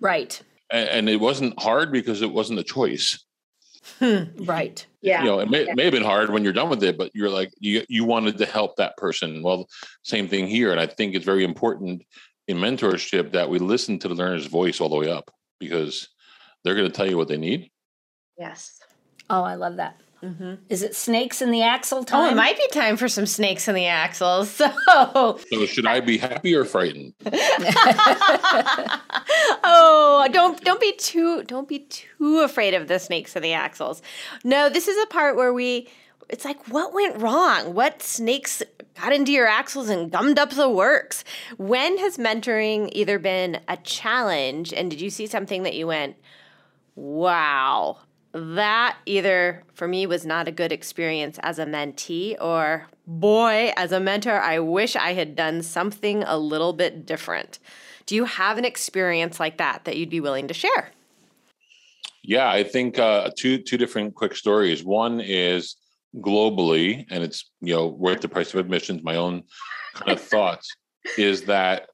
right, 0.00 0.40
And, 0.70 0.88
and 0.88 1.08
it 1.08 1.16
wasn't 1.20 1.58
hard 1.60 1.92
because 1.92 2.22
it 2.22 2.30
wasn't 2.30 2.58
a 2.58 2.64
choice. 2.64 3.24
Hmm, 4.00 4.24
right. 4.44 4.84
Yeah. 5.00 5.20
You 5.22 5.26
know, 5.26 5.38
it 5.40 5.48
may, 5.48 5.64
Yeah. 5.66 5.74
may 5.74 5.84
have 5.84 5.92
been 5.92 6.02
hard 6.02 6.30
when 6.30 6.42
you're 6.44 6.52
done 6.52 6.68
with 6.68 6.82
it, 6.82 6.98
but 6.98 7.10
you're 7.14 7.30
like, 7.30 7.52
you, 7.60 7.84
you 7.88 8.04
wanted 8.04 8.36
to 8.38 8.46
help 8.46 8.76
that 8.76 8.96
person. 8.96 9.42
Well, 9.42 9.68
same 10.02 10.28
thing 10.28 10.46
here. 10.48 10.72
And 10.72 10.80
I 10.80 10.86
think 10.86 11.14
it's 11.14 11.24
very 11.24 11.44
important 11.44 12.02
in 12.48 12.56
mentorship 12.58 13.32
that 13.32 13.48
we 13.48 13.58
listen 13.58 13.98
to 14.00 14.08
the 14.08 14.14
learner's 14.14 14.46
voice 14.46 14.80
all 14.80 14.88
the 14.88 14.96
way 14.96 15.08
up 15.10 15.30
because 15.60 16.08
they're 16.64 16.74
going 16.74 16.90
to 16.90 16.92
tell 16.92 17.08
you 17.08 17.16
what 17.16 17.28
they 17.28 17.38
need. 17.38 17.70
yes. 18.38 18.80
Oh, 19.30 19.42
I 19.42 19.54
love 19.54 19.76
that. 19.76 20.00
Mm-hmm. 20.22 20.54
Is 20.70 20.82
it 20.82 20.94
snakes 20.96 21.42
in 21.42 21.50
the 21.50 21.62
axle 21.62 22.04
Oh, 22.10 22.30
it 22.30 22.36
might 22.36 22.56
be 22.56 22.66
time 22.68 22.96
for 22.96 23.08
some 23.08 23.26
snakes 23.26 23.68
in 23.68 23.74
the 23.74 23.86
axles. 23.86 24.60
So, 24.86 25.38
So 25.50 25.66
should 25.66 25.86
I 25.86 26.00
be 26.00 26.16
happy 26.16 26.54
or 26.54 26.64
frightened? 26.64 27.12
oh, 29.64 30.26
don't 30.32 30.62
don't 30.64 30.80
be 30.80 30.92
too 30.92 31.42
don't 31.44 31.68
be 31.68 31.80
too 31.80 32.40
afraid 32.40 32.74
of 32.74 32.88
the 32.88 32.98
snakes 32.98 33.36
in 33.36 33.42
the 33.42 33.52
axles. 33.52 34.00
No, 34.44 34.68
this 34.68 34.88
is 34.88 34.96
a 35.02 35.06
part 35.06 35.36
where 35.36 35.52
we. 35.52 35.88
It's 36.28 36.44
like 36.44 36.66
what 36.68 36.92
went 36.92 37.20
wrong? 37.20 37.74
What 37.74 38.02
snakes 38.02 38.62
got 39.00 39.12
into 39.12 39.32
your 39.32 39.46
axles 39.46 39.88
and 39.88 40.10
gummed 40.10 40.38
up 40.38 40.50
the 40.50 40.68
works? 40.68 41.22
When 41.56 41.98
has 41.98 42.16
mentoring 42.16 42.88
either 42.92 43.18
been 43.18 43.60
a 43.68 43.76
challenge, 43.78 44.72
and 44.72 44.90
did 44.90 45.00
you 45.00 45.10
see 45.10 45.26
something 45.26 45.62
that 45.62 45.74
you 45.74 45.86
went, 45.86 46.16
"Wow"? 46.94 47.98
That 48.36 48.98
either 49.06 49.62
for 49.72 49.88
me 49.88 50.06
was 50.06 50.26
not 50.26 50.46
a 50.46 50.52
good 50.52 50.70
experience 50.70 51.38
as 51.42 51.58
a 51.58 51.64
mentee, 51.64 52.36
or 52.38 52.86
boy, 53.06 53.72
as 53.78 53.92
a 53.92 53.98
mentor, 54.00 54.38
I 54.38 54.58
wish 54.58 54.94
I 54.94 55.14
had 55.14 55.34
done 55.34 55.62
something 55.62 56.22
a 56.22 56.36
little 56.36 56.74
bit 56.74 57.06
different. 57.06 57.58
Do 58.04 58.14
you 58.14 58.26
have 58.26 58.58
an 58.58 58.66
experience 58.66 59.40
like 59.40 59.56
that 59.56 59.86
that 59.86 59.96
you'd 59.96 60.10
be 60.10 60.20
willing 60.20 60.48
to 60.48 60.54
share? 60.54 60.90
Yeah, 62.22 62.50
I 62.50 62.62
think 62.62 62.98
uh, 62.98 63.30
two 63.38 63.56
two 63.56 63.78
different 63.78 64.14
quick 64.14 64.36
stories. 64.36 64.84
One 64.84 65.18
is 65.20 65.76
globally, 66.16 67.06
and 67.08 67.24
it's 67.24 67.50
you 67.62 67.74
know 67.74 67.86
worth 67.86 68.20
the 68.20 68.28
price 68.28 68.52
of 68.52 68.60
admissions. 68.60 69.02
My 69.02 69.16
own 69.16 69.44
kind 69.94 70.12
of 70.12 70.20
thoughts 70.34 70.76
is 71.16 71.44
that 71.44 71.88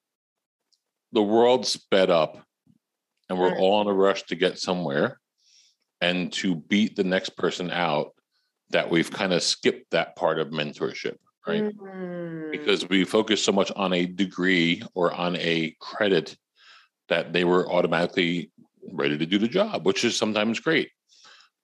the 1.12 1.22
world 1.22 1.66
sped 1.66 2.10
up, 2.10 2.44
and 3.28 3.38
we're 3.38 3.52
Mm. 3.52 3.60
all 3.60 3.80
in 3.82 3.86
a 3.86 3.94
rush 3.94 4.24
to 4.24 4.34
get 4.34 4.58
somewhere, 4.58 5.20
and 6.02 6.32
to 6.32 6.56
beat 6.56 6.96
the 6.96 7.04
next 7.04 7.30
person 7.36 7.70
out. 7.70 8.12
That 8.70 8.90
we've 8.90 9.10
kind 9.10 9.34
of 9.34 9.42
skipped 9.42 9.90
that 9.90 10.16
part 10.16 10.38
of 10.38 10.48
mentorship, 10.48 11.16
right? 11.46 11.76
Mm. 11.76 12.50
because 12.50 12.88
we 12.88 13.04
focus 13.04 13.42
so 13.42 13.52
much 13.52 13.70
on 13.76 13.92
a 13.92 14.06
degree 14.06 14.82
or 14.94 15.12
on 15.12 15.36
a 15.36 15.76
credit 15.78 16.34
that 17.10 17.34
they 17.34 17.44
were 17.44 17.70
automatically 17.70 18.50
ready 18.90 19.18
to 19.18 19.26
do 19.26 19.38
the 19.38 19.48
job, 19.48 19.84
which 19.84 20.04
is 20.06 20.16
sometimes 20.16 20.58
great. 20.58 20.88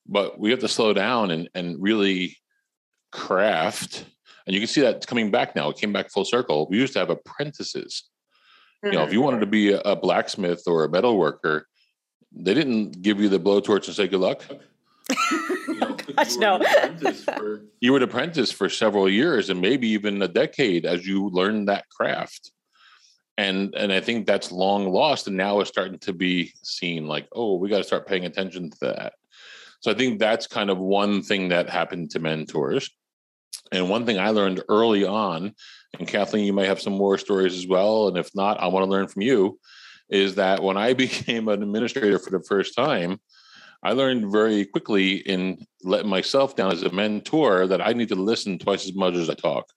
But 0.07 0.38
we 0.38 0.51
have 0.51 0.59
to 0.61 0.68
slow 0.68 0.92
down 0.92 1.31
and, 1.31 1.48
and 1.55 1.81
really 1.81 2.37
craft. 3.11 4.05
And 4.46 4.53
you 4.55 4.61
can 4.61 4.68
see 4.68 4.83
that 4.83 5.07
coming 5.07 5.31
back 5.31 5.57
now. 5.57 5.70
It 5.70 5.79
came 5.79 5.94
back 5.94 6.11
full 6.11 6.27
circle. 6.27 6.66
We 6.68 6.79
used 6.79 6.92
to 6.92 6.98
have 6.98 7.11
apprentices. 7.11 8.05
You 8.85 8.92
know, 8.92 9.03
if 9.03 9.12
you 9.12 9.20
wanted 9.20 9.40
to 9.40 9.46
be 9.46 9.72
a, 9.72 9.81
a 9.81 9.96
blacksmith 9.96 10.62
or 10.66 10.85
a 10.85 10.90
metal 10.90 11.18
worker, 11.18 11.66
they 12.33 12.55
didn't 12.55 13.03
give 13.03 13.21
you 13.21 13.29
the 13.29 13.41
blowtorch 13.41 13.87
and 13.87 13.97
say 13.97 14.09
good 14.09 14.21
luck. 14.21 14.43
You 15.69 15.75
know, 15.81 15.88
oh, 15.91 16.12
Gosh, 16.17 16.35
you 16.35 16.41
were 16.41 16.41
no. 16.41 16.57
apprentice 16.57 17.25
for- 17.25 17.62
you 17.81 17.93
were 17.93 17.97
an 17.99 18.03
apprentice 18.03 18.53
for 18.53 18.69
several 18.69 19.09
years 19.09 19.49
and 19.49 19.61
maybe 19.61 19.88
even 19.88 20.21
a 20.21 20.29
decade 20.29 20.85
as 20.85 21.07
you 21.07 21.29
learned 21.31 21.69
that 21.69 21.88
craft. 21.88 22.53
And 23.38 23.75
and 23.75 23.91
I 23.93 24.01
think 24.01 24.27
that's 24.27 24.51
long 24.53 24.91
lost 24.91 25.27
and 25.29 25.37
now 25.37 25.61
it's 25.61 25.71
starting 25.71 25.99
to 26.01 26.12
be 26.12 26.53
seen 26.62 27.07
like, 27.07 27.27
oh, 27.33 27.55
we 27.57 27.69
got 27.71 27.79
to 27.79 27.85
start 27.85 28.07
paying 28.07 28.25
attention 28.27 28.71
to 28.71 28.77
that. 28.83 29.12
So 29.81 29.91
I 29.91 29.95
think 29.95 30.19
that's 30.19 30.47
kind 30.47 30.69
of 30.71 30.79
one 30.79 31.23
thing 31.23 31.49
that 31.49 31.71
happened 31.71 32.11
to 32.11 32.19
mentors. 32.19 32.91
And 33.71 33.88
one 33.88 34.05
thing 34.07 34.19
I 34.19 34.31
learned 34.31 34.62
early 34.69 35.05
on, 35.05 35.55
and 35.99 36.09
Kathleen, 36.09 36.45
you 36.45 36.53
might 36.53 36.69
have 36.69 36.81
some 36.81 36.95
more 36.95 37.17
stories 37.19 37.55
as 37.55 37.67
well. 37.67 38.09
And 38.09 38.17
if 38.19 38.35
not, 38.35 38.61
I 38.61 38.67
want 38.69 38.85
to 38.85 38.91
learn 38.91 39.09
from 39.09 39.23
you, 39.23 39.59
is 40.09 40.35
that 40.37 40.62
when 40.62 40.77
I 40.77 40.92
became 41.05 41.49
an 41.49 41.62
administrator 41.62 42.18
for 42.18 42.31
the 42.31 42.42
first 42.42 42.75
time, 42.75 43.21
I 43.83 43.92
learned 43.92 44.33
very 44.33 44.64
quickly 44.64 45.16
in 45.16 45.64
letting 45.85 46.11
myself 46.11 46.57
down 46.57 46.73
as 46.73 46.83
a 46.83 46.90
mentor 46.90 47.66
that 47.68 47.87
I 47.87 47.92
need 47.92 48.09
to 48.09 48.16
listen 48.16 48.59
twice 48.59 48.85
as 48.85 48.94
much 48.94 49.14
as 49.14 49.31
I 49.31 49.35
talk. 49.35 49.68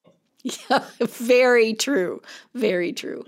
Yeah, 0.44 0.86
very 1.02 1.74
true. 1.74 2.22
Very 2.56 2.94
true. 2.94 3.24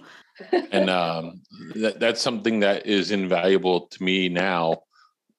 and 0.72 0.90
um, 0.90 1.42
that, 1.76 2.00
that's 2.00 2.22
something 2.22 2.60
that 2.62 2.88
is 2.88 3.12
invaluable 3.12 3.82
to 3.82 4.04
me 4.04 4.30
now, 4.30 4.82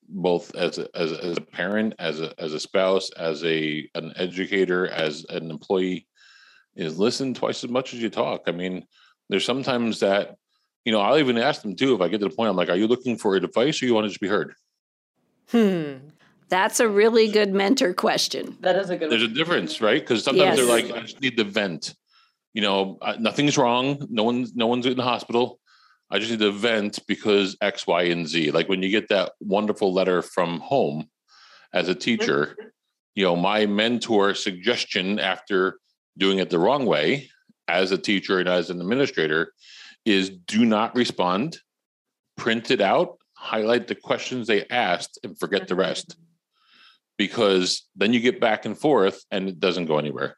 both 0.08 0.54
as 0.54 0.78
a, 0.78 0.88
as 0.94 1.10
a, 1.10 1.24
as 1.24 1.36
a 1.36 1.40
parent, 1.40 1.94
as 1.98 2.20
a 2.20 2.32
as 2.38 2.52
a 2.52 2.60
spouse, 2.60 3.10
as 3.16 3.42
a 3.44 3.88
an 3.96 4.12
educator, 4.14 4.86
as 4.86 5.26
an 5.30 5.50
employee, 5.50 6.06
is 6.76 6.96
listen 6.96 7.34
twice 7.34 7.64
as 7.64 7.70
much 7.70 7.92
as 7.92 8.00
you 8.00 8.08
talk. 8.08 8.42
I 8.46 8.52
mean, 8.52 8.86
there's 9.28 9.44
sometimes 9.44 9.98
that 9.98 10.36
you 10.84 10.92
know 10.92 11.00
I'll 11.00 11.18
even 11.18 11.38
ask 11.38 11.62
them 11.62 11.74
too 11.74 11.94
if 11.94 12.00
I 12.00 12.08
get 12.08 12.20
to 12.20 12.28
the 12.28 12.34
point 12.34 12.50
I'm 12.50 12.56
like, 12.56 12.68
are 12.68 12.76
you 12.76 12.86
looking 12.86 13.16
for 13.16 13.36
advice 13.36 13.82
or 13.82 13.86
you 13.86 13.94
want 13.94 14.04
to 14.04 14.08
just 14.08 14.20
be 14.20 14.28
heard? 14.28 14.54
Hmm. 15.50 15.94
That's 16.48 16.78
a 16.78 16.88
really 16.88 17.28
good 17.28 17.54
mentor 17.54 17.94
question. 17.94 18.56
That 18.60 18.76
is 18.76 18.90
a 18.90 18.96
good 18.96 19.10
There's 19.10 19.22
a 19.22 19.28
difference, 19.28 19.80
right? 19.80 20.00
Because 20.00 20.22
sometimes 20.22 20.56
they're 20.56 20.66
like, 20.66 20.90
I 20.90 21.00
just 21.00 21.20
need 21.20 21.36
the 21.36 21.44
vent. 21.44 21.94
You 22.52 22.62
know, 22.62 22.98
uh, 23.02 23.16
nothing's 23.18 23.58
wrong. 23.58 24.06
No 24.10 24.22
one's 24.24 24.54
no 24.54 24.66
one's 24.66 24.86
in 24.86 24.96
the 24.96 25.02
hospital. 25.02 25.58
I 26.10 26.18
just 26.18 26.30
need 26.30 26.40
to 26.40 26.52
vent 26.52 27.00
because 27.08 27.56
X, 27.60 27.86
Y, 27.86 28.02
and 28.04 28.28
Z. 28.28 28.50
Like 28.52 28.68
when 28.68 28.82
you 28.82 28.90
get 28.90 29.08
that 29.08 29.32
wonderful 29.40 29.92
letter 29.92 30.22
from 30.22 30.60
home 30.60 31.08
as 31.72 31.88
a 31.88 31.94
teacher, 31.94 32.56
you 33.14 33.24
know, 33.24 33.34
my 33.34 33.66
mentor 33.66 34.34
suggestion 34.34 35.18
after 35.18 35.78
doing 36.16 36.38
it 36.38 36.50
the 36.50 36.58
wrong 36.58 36.86
way 36.86 37.30
as 37.66 37.90
a 37.90 37.98
teacher 37.98 38.38
and 38.38 38.48
as 38.48 38.70
an 38.70 38.80
administrator 38.80 39.52
is 40.04 40.30
do 40.30 40.64
not 40.64 40.94
respond, 40.94 41.58
print 42.36 42.70
it 42.70 42.80
out, 42.80 43.18
highlight 43.34 43.88
the 43.88 43.94
questions 43.94 44.46
they 44.46 44.66
asked, 44.68 45.18
and 45.22 45.38
forget 45.38 45.68
the 45.68 45.74
rest. 45.74 46.16
Because 47.16 47.86
then 47.94 48.12
you 48.12 48.20
get 48.20 48.40
back 48.40 48.64
and 48.64 48.76
forth 48.76 49.24
and 49.30 49.48
it 49.48 49.60
doesn't 49.60 49.86
go 49.86 49.98
anywhere. 49.98 50.36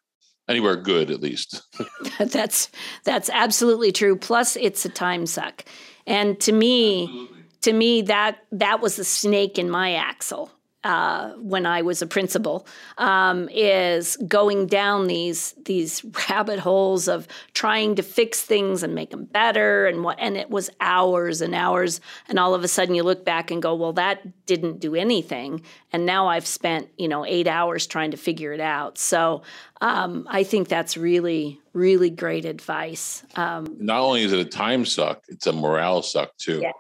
Anywhere 0.48 0.76
good 0.76 1.11
at 1.11 1.20
least. 1.20 1.62
That's 2.18 2.70
that's 3.05 3.31
absolutely 3.31 3.90
true. 3.90 4.16
Plus, 4.16 4.55
it's 4.57 4.85
a 4.85 4.88
time 4.88 5.26
suck, 5.26 5.64
and 6.07 6.38
to 6.40 6.52
me, 6.52 7.29
to 7.62 7.72
me 7.72 8.02
that 8.02 8.38
that 8.52 8.81
was 8.81 8.94
the 8.94 9.02
snake 9.02 9.59
in 9.59 9.68
my 9.68 9.94
axle 9.94 10.52
uh, 10.87 11.33
when 11.38 11.66
I 11.66 11.83
was 11.83 12.01
a 12.01 12.07
principal. 12.07 12.64
Um, 12.96 13.49
is 13.51 14.16
going 14.29 14.68
down 14.68 15.09
these 15.09 15.53
these 15.64 16.05
rabbit 16.31 16.61
holes 16.61 17.09
of 17.09 17.27
trying 17.55 17.96
to 17.96 18.05
fix 18.05 18.40
things 18.40 18.85
and 18.85 18.94
make 18.94 19.11
them 19.11 19.25
better, 19.25 19.87
and 19.87 20.05
what 20.05 20.16
and 20.20 20.37
it 20.37 20.49
was 20.49 20.70
hours 20.81 21.40
and 21.40 21.57
hours, 21.57 22.01
and 22.29 22.38
all 22.38 22.55
of 22.55 22.62
a 22.62 22.68
sudden 22.68 22.94
you 22.94 23.03
look 23.03 23.25
back 23.25 23.51
and 23.51 23.61
go, 23.61 23.75
well, 23.75 23.94
that 23.94 24.46
didn't 24.46 24.79
do 24.79 24.94
anything, 24.94 25.61
and 25.92 26.07
now 26.07 26.29
I've 26.29 26.46
spent 26.46 26.88
you 26.96 27.09
know 27.09 27.27
eight 27.27 27.49
hours 27.49 27.88
trying 27.88 28.12
to 28.12 28.16
figure 28.16 28.53
it 28.53 28.61
out. 28.61 28.96
So 28.96 29.42
um, 29.81 30.25
I 30.31 30.44
think 30.44 30.68
that's 30.68 30.96
really 30.96 31.61
really 31.72 32.11
great 32.11 32.44
advice. 32.44 33.25
Um, 33.35 33.77
not 33.81 34.01
only 34.01 34.22
is 34.22 34.33
it 34.33 34.38
a 34.38 34.44
time 34.44 34.85
suck 34.85 35.25
it's 35.27 35.49
a 35.49 35.53
morale 35.53 36.03
suck 36.03 36.37
too 36.38 36.61
Yeah. 36.61 36.72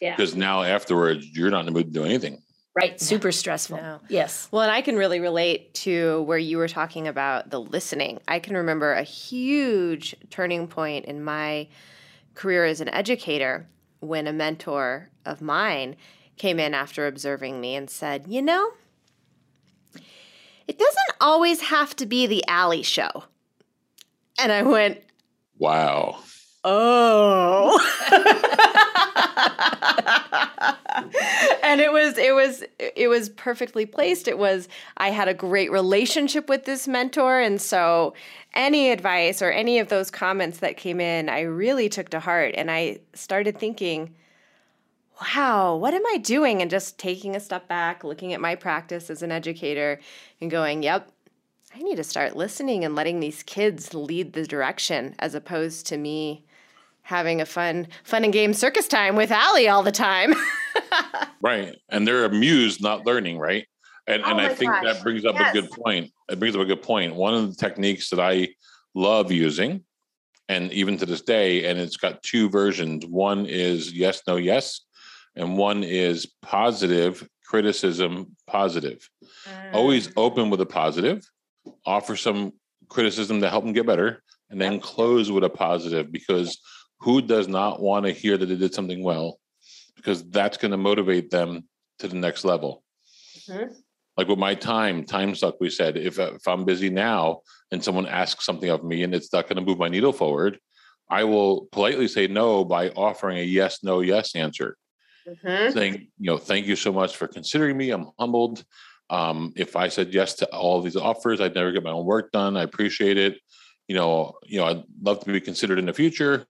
yeah. 0.00 0.16
because 0.16 0.34
now 0.34 0.62
afterwards 0.64 1.24
you're 1.32 1.50
not 1.50 1.60
in 1.60 1.66
the 1.66 1.72
mood 1.72 1.86
to 1.86 1.92
do 1.92 2.04
anything 2.04 2.42
Right. 2.74 3.00
Super 3.00 3.30
stressful. 3.30 3.76
No. 3.76 4.00
Yes. 4.08 4.48
Well, 4.50 4.62
and 4.62 4.72
I 4.72 4.82
can 4.82 4.96
really 4.96 5.20
relate 5.20 5.74
to 5.74 6.22
where 6.22 6.38
you 6.38 6.58
were 6.58 6.68
talking 6.68 7.06
about 7.06 7.50
the 7.50 7.60
listening. 7.60 8.18
I 8.26 8.40
can 8.40 8.56
remember 8.56 8.92
a 8.92 9.04
huge 9.04 10.16
turning 10.30 10.66
point 10.66 11.04
in 11.04 11.22
my 11.22 11.68
career 12.34 12.64
as 12.64 12.80
an 12.80 12.88
educator 12.88 13.68
when 14.00 14.26
a 14.26 14.32
mentor 14.32 15.10
of 15.24 15.40
mine 15.40 15.94
came 16.36 16.58
in 16.58 16.74
after 16.74 17.06
observing 17.06 17.60
me 17.60 17.76
and 17.76 17.88
said, 17.88 18.24
You 18.26 18.42
know, 18.42 18.72
it 20.66 20.78
doesn't 20.78 21.16
always 21.20 21.60
have 21.60 21.94
to 21.96 22.06
be 22.06 22.26
the 22.26 22.44
Allie 22.48 22.82
show. 22.82 23.24
And 24.36 24.50
I 24.50 24.62
went, 24.62 25.00
wow 25.58 26.18
Oh. 26.64 27.78
and 31.62 31.80
it 31.80 31.92
was 31.92 32.16
it 32.18 32.34
was 32.34 32.62
it 32.78 33.08
was 33.08 33.28
perfectly 33.30 33.86
placed. 33.86 34.28
It 34.28 34.38
was 34.38 34.68
I 34.96 35.10
had 35.10 35.28
a 35.28 35.34
great 35.34 35.70
relationship 35.70 36.48
with 36.48 36.64
this 36.64 36.86
mentor 36.86 37.40
and 37.40 37.60
so 37.60 38.14
any 38.54 38.90
advice 38.90 39.42
or 39.42 39.50
any 39.50 39.78
of 39.78 39.88
those 39.88 40.10
comments 40.10 40.58
that 40.58 40.76
came 40.76 41.00
in, 41.00 41.28
I 41.28 41.40
really 41.42 41.88
took 41.88 42.10
to 42.10 42.20
heart 42.20 42.54
and 42.56 42.70
I 42.70 42.98
started 43.14 43.58
thinking 43.58 44.14
wow, 45.20 45.76
what 45.76 45.94
am 45.94 46.04
I 46.06 46.18
doing? 46.18 46.60
And 46.60 46.70
just 46.70 46.98
taking 46.98 47.36
a 47.36 47.40
step 47.40 47.68
back, 47.68 48.02
looking 48.02 48.32
at 48.32 48.40
my 48.40 48.56
practice 48.56 49.10
as 49.10 49.22
an 49.22 49.30
educator 49.30 50.00
and 50.40 50.50
going, 50.50 50.82
yep, 50.82 51.08
I 51.74 51.82
need 51.82 51.96
to 51.96 52.04
start 52.04 52.36
listening 52.36 52.84
and 52.84 52.94
letting 52.94 53.20
these 53.20 53.42
kids 53.42 53.94
lead 53.94 54.32
the 54.32 54.46
direction 54.46 55.14
as 55.18 55.34
opposed 55.34 55.86
to 55.86 55.96
me 55.96 56.44
having 57.02 57.40
a 57.40 57.46
fun 57.46 57.88
fun 58.02 58.24
and 58.24 58.32
game 58.32 58.54
circus 58.54 58.88
time 58.88 59.16
with 59.16 59.30
Allie 59.30 59.68
all 59.68 59.82
the 59.82 59.92
time. 59.92 60.34
right 61.42 61.76
and 61.90 62.06
they're 62.06 62.24
amused 62.24 62.82
not 62.82 63.06
learning 63.06 63.38
right? 63.38 63.66
And 64.06 64.22
Oh 64.22 64.30
and 64.30 64.40
i 64.40 64.54
think 64.54 64.70
gosh, 64.70 64.84
that 64.84 65.02
brings 65.02 65.24
up 65.24 65.36
a 65.36 65.50
good 65.52 65.70
point 65.70 66.10
it 66.28 66.38
brings 66.38 66.54
up 66.54 66.60
a 66.60 66.66
good 66.66 66.82
point. 66.82 67.12
point 67.12 67.20
one 67.20 67.34
of 67.34 67.48
the 67.48 67.56
techniques 67.56 68.10
that 68.10 68.20
i 68.20 68.48
love 68.94 69.32
using 69.32 69.82
and 70.48 70.72
even 70.72 70.96
to 70.98 71.06
this 71.06 71.22
day 71.22 71.64
and 71.64 71.78
it's 71.78 71.96
got 71.96 72.22
two 72.22 72.48
versions. 72.48 73.06
One 73.06 73.46
is 73.46 73.92
yes 73.92 74.22
no 74.26 74.36
yes 74.36 74.80
and 75.36 75.56
one 75.56 75.82
is 75.82 76.26
positive 76.42 77.26
criticism 77.44 78.36
positive. 78.46 79.08
Always 79.72 80.08
mm. 80.08 80.12
open 80.16 80.50
with 80.50 80.60
a 80.60 80.66
positive 80.66 81.24
offer 81.86 82.16
some 82.16 82.52
criticism 82.88 83.40
to 83.40 83.48
help 83.48 83.64
them 83.64 83.72
get 83.72 83.86
better 83.86 84.22
and 84.50 84.60
then 84.60 84.80
close 84.80 85.30
with 85.30 85.44
a 85.44 85.48
positive 85.48 86.12
because 86.12 86.58
who 87.00 87.22
does 87.22 87.48
not 87.48 87.80
want 87.80 88.04
to 88.04 88.12
hear 88.12 88.36
that 88.36 88.46
they 88.46 88.56
did 88.56 88.74
something 88.74 89.02
well 89.02 89.38
because 89.96 90.28
that's 90.30 90.56
going 90.56 90.70
to 90.70 90.76
motivate 90.76 91.30
them 91.30 91.68
to 91.98 92.08
the 92.08 92.16
next 92.16 92.44
level 92.44 92.82
Mhm. 93.48 93.74
like 94.16 94.28
with 94.28 94.38
my 94.38 94.54
time 94.54 95.04
time 95.04 95.34
suck 95.34 95.56
we 95.60 95.70
said 95.70 95.96
if, 95.96 96.18
if 96.18 96.46
i'm 96.46 96.64
busy 96.64 96.90
now 96.90 97.40
and 97.70 97.82
someone 97.82 98.06
asks 98.06 98.44
something 98.44 98.70
of 98.70 98.84
me 98.84 99.02
and 99.02 99.14
it's 99.14 99.32
not 99.32 99.48
going 99.48 99.56
to 99.56 99.62
move 99.64 99.78
my 99.78 99.88
needle 99.88 100.12
forward 100.12 100.58
i 101.10 101.22
will 101.24 101.66
politely 101.72 102.08
say 102.08 102.26
no 102.26 102.64
by 102.64 102.90
offering 102.90 103.38
a 103.38 103.42
yes 103.42 103.82
no 103.82 104.00
yes 104.00 104.34
answer 104.34 104.76
Mhm. 105.26 105.72
saying, 105.72 105.94
you 106.18 106.26
know, 106.30 106.36
thank 106.36 106.66
you 106.66 106.76
so 106.76 106.92
much 106.92 107.16
for 107.16 107.26
considering 107.26 107.78
me. 107.78 107.88
I'm 107.88 108.10
humbled. 108.18 108.62
Um, 109.08 109.54
if 109.56 109.74
I 109.74 109.88
said 109.88 110.12
yes 110.12 110.34
to 110.34 110.46
all 110.54 110.82
these 110.82 110.96
offers, 110.96 111.40
I'd 111.40 111.54
never 111.54 111.72
get 111.72 111.82
my 111.82 111.92
own 111.92 112.04
work 112.04 112.30
done. 112.30 112.58
I 112.58 112.62
appreciate 112.62 113.16
it. 113.16 113.38
You 113.88 113.94
know, 113.96 114.34
you 114.44 114.58
know, 114.58 114.66
I'd 114.66 114.82
love 115.00 115.20
to 115.20 115.32
be 115.32 115.40
considered 115.40 115.78
in 115.78 115.86
the 115.86 115.94
future. 115.94 116.44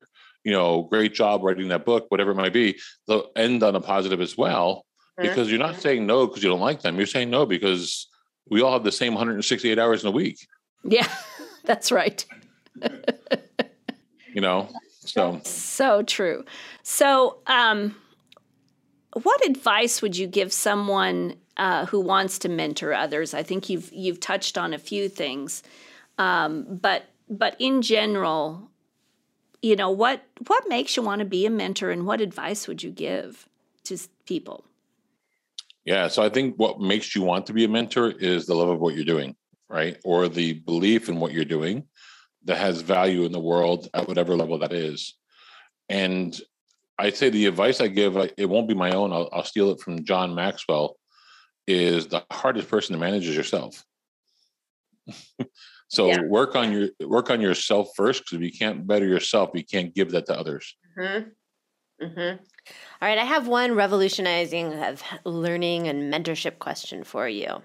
You 0.44 0.52
know, 0.52 0.82
great 0.82 1.14
job 1.14 1.42
writing 1.42 1.68
that 1.68 1.84
book, 1.84 2.06
whatever 2.10 2.30
it 2.32 2.36
might 2.36 2.52
be. 2.52 2.78
They'll 3.08 3.30
end 3.34 3.62
on 3.62 3.74
a 3.74 3.80
positive 3.80 4.20
as 4.20 4.36
well, 4.36 4.84
Mhm. 5.18 5.22
because 5.22 5.50
you're 5.50 5.58
not 5.58 5.80
saying 5.80 6.06
no 6.06 6.26
because 6.26 6.42
you 6.42 6.50
don't 6.50 6.60
like 6.60 6.82
them. 6.82 6.96
You're 6.96 7.06
saying 7.06 7.30
no 7.30 7.46
because 7.46 8.06
we 8.50 8.60
all 8.62 8.72
have 8.72 8.84
the 8.84 8.92
same 8.92 9.14
168 9.14 9.78
hours 9.78 10.02
in 10.02 10.08
a 10.08 10.12
week. 10.12 10.38
Yeah. 10.84 11.08
That's 11.64 11.90
right. 11.90 12.24
You 14.34 14.40
know, 14.40 14.68
so 15.00 15.40
So 15.44 16.02
true. 16.02 16.44
So, 16.82 17.38
um, 17.46 17.94
what 19.22 19.46
advice 19.46 20.02
would 20.02 20.16
you 20.16 20.26
give 20.26 20.52
someone 20.52 21.36
uh, 21.56 21.86
who 21.86 22.00
wants 22.00 22.38
to 22.40 22.48
mentor 22.48 22.92
others? 22.92 23.32
I 23.32 23.44
think 23.44 23.70
you've 23.70 23.92
you've 23.92 24.18
touched 24.18 24.58
on 24.58 24.74
a 24.74 24.78
few 24.78 25.08
things, 25.08 25.62
um, 26.18 26.66
but 26.68 27.04
but 27.30 27.54
in 27.60 27.80
general, 27.80 28.68
you 29.64 29.76
know 29.76 29.90
what 29.90 30.22
what 30.46 30.68
makes 30.68 30.96
you 30.96 31.02
want 31.02 31.20
to 31.20 31.24
be 31.24 31.46
a 31.46 31.50
mentor 31.50 31.90
and 31.90 32.06
what 32.06 32.20
advice 32.20 32.68
would 32.68 32.82
you 32.82 32.90
give 32.90 33.48
to 33.84 33.98
people? 34.26 34.64
Yeah 35.84 36.08
so 36.08 36.22
i 36.22 36.28
think 36.28 36.56
what 36.56 36.80
makes 36.80 37.14
you 37.14 37.22
want 37.22 37.46
to 37.46 37.52
be 37.52 37.64
a 37.64 37.68
mentor 37.68 38.10
is 38.10 38.46
the 38.46 38.54
love 38.54 38.68
of 38.68 38.80
what 38.80 38.94
you're 38.94 39.04
doing 39.04 39.36
right? 39.68 39.96
Or 40.04 40.28
the 40.28 40.52
belief 40.52 41.08
in 41.08 41.18
what 41.18 41.32
you're 41.32 41.44
doing 41.44 41.84
that 42.44 42.58
has 42.58 42.82
value 42.82 43.24
in 43.24 43.32
the 43.32 43.40
world 43.40 43.88
at 43.94 44.06
whatever 44.06 44.36
level 44.36 44.58
that 44.58 44.72
is. 44.72 45.14
And 45.88 46.38
i'd 46.98 47.16
say 47.16 47.28
the 47.28 47.46
advice 47.46 47.80
i 47.80 47.88
give 47.88 48.16
it 48.16 48.48
won't 48.48 48.68
be 48.68 48.74
my 48.74 48.92
own 48.92 49.12
i'll, 49.12 49.28
I'll 49.32 49.44
steal 49.44 49.70
it 49.70 49.80
from 49.80 50.04
john 50.04 50.32
maxwell 50.34 50.96
is 51.66 52.06
the 52.06 52.22
hardest 52.30 52.68
person 52.68 52.92
to 52.92 53.00
manage 53.00 53.26
is 53.26 53.34
yourself 53.34 53.84
so 55.94 56.08
yeah. 56.08 56.22
work 56.22 56.56
on 56.56 56.72
your 56.72 56.88
work 57.08 57.30
on 57.30 57.40
yourself 57.40 57.90
first 57.96 58.24
because 58.24 58.36
if 58.36 58.42
you 58.42 58.52
can't 58.52 58.86
better 58.86 59.06
yourself, 59.06 59.50
you 59.54 59.64
can't 59.64 59.94
give 59.94 60.10
that 60.10 60.26
to 60.26 60.38
others. 60.38 60.76
Mm-hmm. 60.98 61.28
Mm-hmm. 62.04 62.36
All 63.00 63.08
right, 63.08 63.18
I 63.18 63.24
have 63.24 63.46
one 63.46 63.74
revolutionizing 63.74 64.72
of 64.82 65.02
learning 65.24 65.86
and 65.86 66.12
mentorship 66.12 66.58
question 66.58 67.04
for 67.04 67.28
you. 67.28 67.62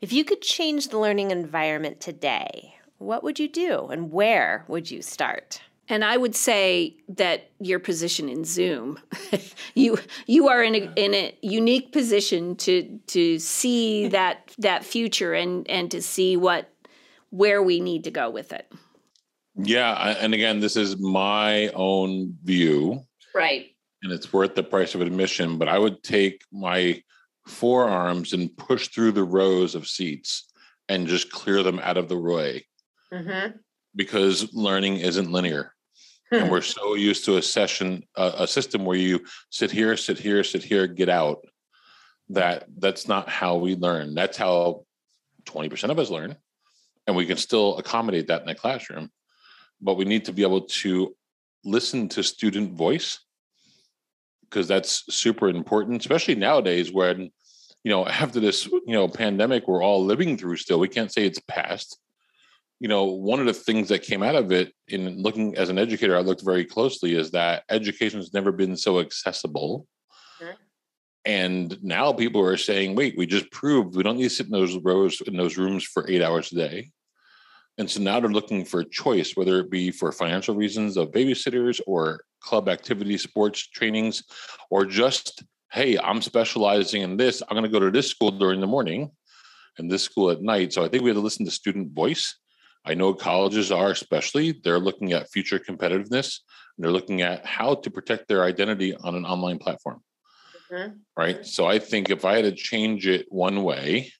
If 0.00 0.12
you 0.12 0.24
could 0.24 0.42
change 0.42 0.88
the 0.88 0.98
learning 0.98 1.30
environment 1.30 2.00
today, 2.00 2.76
what 2.98 3.24
would 3.24 3.38
you 3.38 3.48
do 3.48 3.88
and 3.88 4.12
where 4.12 4.64
would 4.68 4.90
you 4.90 5.02
start? 5.02 5.60
And 5.88 6.04
I 6.04 6.16
would 6.16 6.34
say 6.34 6.96
that 7.08 7.50
your 7.60 7.78
position 7.78 8.28
in 8.28 8.44
Zoom, 8.44 8.98
you 9.74 9.98
you 10.26 10.48
are 10.48 10.62
in 10.62 10.74
a 10.74 10.92
in 10.96 11.14
a 11.14 11.36
unique 11.42 11.92
position 11.92 12.56
to 12.56 12.98
to 13.08 13.38
see 13.38 14.08
that 14.08 14.52
that 14.58 14.84
future 14.84 15.32
and 15.32 15.68
and 15.70 15.90
to 15.92 16.02
see 16.02 16.36
what 16.36 16.72
where 17.30 17.62
we 17.62 17.80
need 17.80 18.04
to 18.04 18.10
go 18.10 18.30
with 18.30 18.52
it. 18.52 18.70
Yeah, 19.56 20.16
and 20.20 20.34
again, 20.34 20.60
this 20.60 20.76
is 20.76 20.98
my 20.98 21.68
own 21.68 22.36
view. 22.44 23.00
Right. 23.34 23.66
And 24.02 24.12
it's 24.12 24.32
worth 24.32 24.54
the 24.54 24.62
price 24.62 24.94
of 24.94 25.00
admission, 25.00 25.58
but 25.58 25.68
I 25.68 25.78
would 25.78 26.02
take 26.02 26.42
my 26.52 27.02
forearms 27.46 28.32
and 28.32 28.54
push 28.56 28.88
through 28.88 29.12
the 29.12 29.24
rows 29.24 29.74
of 29.74 29.88
seats 29.88 30.52
and 30.88 31.06
just 31.06 31.30
clear 31.30 31.62
them 31.62 31.80
out 31.82 31.96
of 31.96 32.08
the 32.08 32.18
way. 32.18 32.66
Mm-hmm. 33.12 33.56
Because 33.94 34.52
learning 34.52 34.98
isn't 34.98 35.32
linear. 35.32 35.72
and 36.32 36.50
we're 36.50 36.60
so 36.60 36.94
used 36.94 37.24
to 37.24 37.36
a 37.36 37.42
session, 37.42 38.02
uh, 38.16 38.32
a 38.38 38.46
system 38.48 38.84
where 38.84 38.96
you 38.96 39.24
sit 39.50 39.70
here, 39.70 39.96
sit 39.96 40.18
here, 40.18 40.42
sit 40.42 40.62
here, 40.62 40.86
get 40.86 41.08
out. 41.08 41.38
That 42.30 42.64
that's 42.78 43.06
not 43.06 43.28
how 43.28 43.56
we 43.56 43.76
learn. 43.76 44.14
That's 44.14 44.36
how 44.36 44.84
20% 45.44 45.90
of 45.90 45.98
us 46.00 46.10
learn 46.10 46.36
and 47.06 47.16
we 47.16 47.26
can 47.26 47.36
still 47.36 47.76
accommodate 47.78 48.26
that 48.28 48.40
in 48.40 48.46
the 48.46 48.54
classroom 48.54 49.10
but 49.80 49.96
we 49.96 50.04
need 50.04 50.24
to 50.24 50.32
be 50.32 50.42
able 50.42 50.62
to 50.62 51.14
listen 51.64 52.08
to 52.08 52.22
student 52.22 52.72
voice 52.72 53.20
because 54.42 54.68
that's 54.68 55.04
super 55.14 55.48
important 55.48 56.00
especially 56.00 56.34
nowadays 56.34 56.92
when 56.92 57.30
you 57.84 57.90
know 57.90 58.06
after 58.06 58.40
this 58.40 58.66
you 58.66 58.82
know 58.88 59.08
pandemic 59.08 59.66
we're 59.66 59.82
all 59.82 60.04
living 60.04 60.36
through 60.36 60.56
still 60.56 60.80
we 60.80 60.88
can't 60.88 61.12
say 61.12 61.26
it's 61.26 61.40
past. 61.40 61.98
You 62.80 62.88
know 62.88 63.04
one 63.04 63.40
of 63.40 63.46
the 63.46 63.54
things 63.54 63.88
that 63.88 64.02
came 64.02 64.22
out 64.22 64.34
of 64.34 64.52
it 64.52 64.72
in 64.88 65.22
looking 65.22 65.56
as 65.56 65.70
an 65.70 65.78
educator 65.78 66.16
i 66.16 66.20
looked 66.20 66.44
very 66.44 66.64
closely 66.64 67.14
is 67.14 67.30
that 67.30 67.62
education 67.70 68.20
has 68.20 68.34
never 68.34 68.52
been 68.52 68.76
so 68.76 69.00
accessible. 69.00 69.86
And 71.24 71.82
now 71.82 72.12
people 72.12 72.44
are 72.44 72.56
saying 72.56 72.94
wait 72.94 73.16
we 73.16 73.26
just 73.26 73.50
proved 73.50 73.96
we 73.96 74.02
don't 74.02 74.16
need 74.16 74.24
to 74.24 74.30
sit 74.30 74.46
in 74.46 74.52
those 74.52 74.76
rows 74.76 75.20
in 75.22 75.36
those 75.36 75.56
rooms 75.56 75.84
for 75.84 76.08
eight 76.08 76.22
hours 76.22 76.52
a 76.52 76.56
day 76.56 76.90
and 77.78 77.90
so 77.90 78.00
now 78.00 78.20
they're 78.20 78.30
looking 78.30 78.64
for 78.64 78.80
a 78.80 78.88
choice, 78.88 79.32
whether 79.34 79.60
it 79.60 79.70
be 79.70 79.90
for 79.90 80.10
financial 80.12 80.54
reasons 80.54 80.96
of 80.96 81.10
babysitters 81.10 81.80
or 81.86 82.22
club 82.40 82.68
activities, 82.68 83.22
sports 83.22 83.66
trainings, 83.68 84.22
or 84.70 84.86
just, 84.86 85.44
hey, 85.72 85.98
I'm 85.98 86.22
specializing 86.22 87.02
in 87.02 87.16
this. 87.16 87.42
I'm 87.42 87.54
going 87.54 87.64
to 87.64 87.70
go 87.70 87.84
to 87.84 87.90
this 87.90 88.08
school 88.08 88.30
during 88.30 88.60
the 88.60 88.66
morning 88.66 89.10
and 89.78 89.90
this 89.90 90.04
school 90.04 90.30
at 90.30 90.40
night. 90.40 90.72
So 90.72 90.84
I 90.84 90.88
think 90.88 91.02
we 91.02 91.10
have 91.10 91.16
to 91.16 91.22
listen 91.22 91.44
to 91.44 91.50
student 91.50 91.92
voice. 91.92 92.36
I 92.84 92.94
know 92.94 93.12
colleges 93.12 93.70
are, 93.70 93.90
especially, 93.90 94.60
they're 94.64 94.78
looking 94.78 95.12
at 95.12 95.30
future 95.30 95.58
competitiveness. 95.58 96.38
And 96.76 96.84
they're 96.84 96.92
looking 96.92 97.22
at 97.22 97.44
how 97.44 97.74
to 97.74 97.90
protect 97.90 98.28
their 98.28 98.44
identity 98.44 98.94
on 98.94 99.14
an 99.14 99.26
online 99.26 99.58
platform. 99.58 100.02
Mm-hmm. 100.70 100.92
Right. 101.16 101.44
So 101.44 101.66
I 101.66 101.78
think 101.78 102.10
if 102.10 102.24
I 102.24 102.36
had 102.36 102.44
to 102.44 102.52
change 102.52 103.06
it 103.06 103.26
one 103.28 103.62
way, 103.62 104.12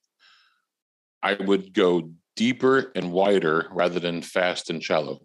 I 1.22 1.34
would 1.34 1.72
go 1.72 2.10
deeper 2.36 2.92
and 2.94 3.10
wider 3.10 3.66
rather 3.72 3.98
than 3.98 4.22
fast 4.22 4.70
and 4.70 4.82
shallow 4.82 5.20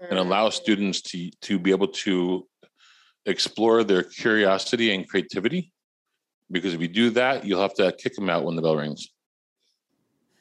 and 0.00 0.18
mm. 0.18 0.20
allow 0.20 0.48
students 0.48 1.00
to 1.00 1.30
to 1.42 1.58
be 1.58 1.70
able 1.70 1.88
to 1.88 2.46
explore 3.26 3.84
their 3.84 4.02
curiosity 4.02 4.92
and 4.92 5.08
creativity 5.08 5.72
because 6.50 6.74
if 6.74 6.80
you 6.80 6.88
do 6.88 7.10
that 7.10 7.44
you'll 7.44 7.62
have 7.62 7.74
to 7.74 7.92
kick 7.92 8.14
them 8.14 8.28
out 8.28 8.44
when 8.44 8.56
the 8.56 8.62
bell 8.62 8.76
rings. 8.76 9.08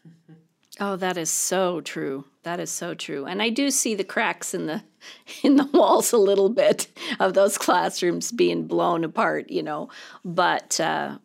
Oh 0.79 0.95
that 0.95 1.17
is 1.17 1.29
so 1.29 1.81
true. 1.81 2.25
That 2.43 2.59
is 2.59 2.71
so 2.71 2.95
true. 2.95 3.25
And 3.25 3.41
i 3.41 3.49
do 3.49 3.69
see 3.69 3.93
the 3.93 4.05
cracks 4.05 4.53
in 4.53 4.65
the 4.65 4.81
in 5.43 5.57
the 5.57 5.65
walls 5.65 6.11
a 6.11 6.17
little 6.17 6.49
bit 6.49 6.87
of 7.19 7.33
those 7.33 7.57
classrooms 7.57 8.31
being 8.31 8.65
blown 8.67 9.03
apart 9.03 9.49
you 9.49 9.61
know 9.61 9.89
but 10.23 10.79
uh, 10.79 11.17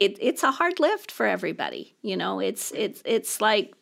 it, 0.00 0.16
it's 0.18 0.42
a 0.42 0.50
hard 0.50 0.80
lift 0.80 1.12
for 1.12 1.26
everybody. 1.26 1.94
You 2.02 2.16
know, 2.16 2.40
it's 2.40 2.72
it's 2.72 3.02
it's 3.04 3.40
like 3.40 3.74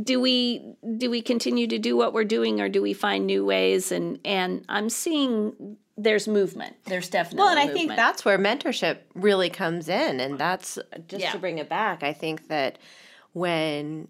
do 0.00 0.20
we 0.20 0.74
do 0.96 1.10
we 1.10 1.20
continue 1.20 1.66
to 1.66 1.78
do 1.78 1.96
what 1.96 2.12
we're 2.12 2.24
doing 2.24 2.60
or 2.60 2.68
do 2.68 2.80
we 2.80 2.94
find 2.94 3.26
new 3.26 3.44
ways 3.44 3.92
and 3.92 4.18
and 4.24 4.64
i'm 4.68 4.88
seeing 4.88 5.76
there's 5.98 6.28
movement 6.28 6.76
there's 6.86 7.10
definitely 7.10 7.40
well 7.40 7.48
and 7.48 7.58
i 7.58 7.64
movement. 7.64 7.88
think 7.88 7.96
that's 7.96 8.24
where 8.24 8.38
mentorship 8.38 8.98
really 9.14 9.50
comes 9.50 9.88
in 9.88 10.20
and 10.20 10.38
that's 10.38 10.78
just 11.08 11.22
yeah. 11.22 11.32
to 11.32 11.38
bring 11.38 11.58
it 11.58 11.68
back 11.68 12.02
i 12.02 12.12
think 12.12 12.48
that 12.48 12.78
when 13.32 14.08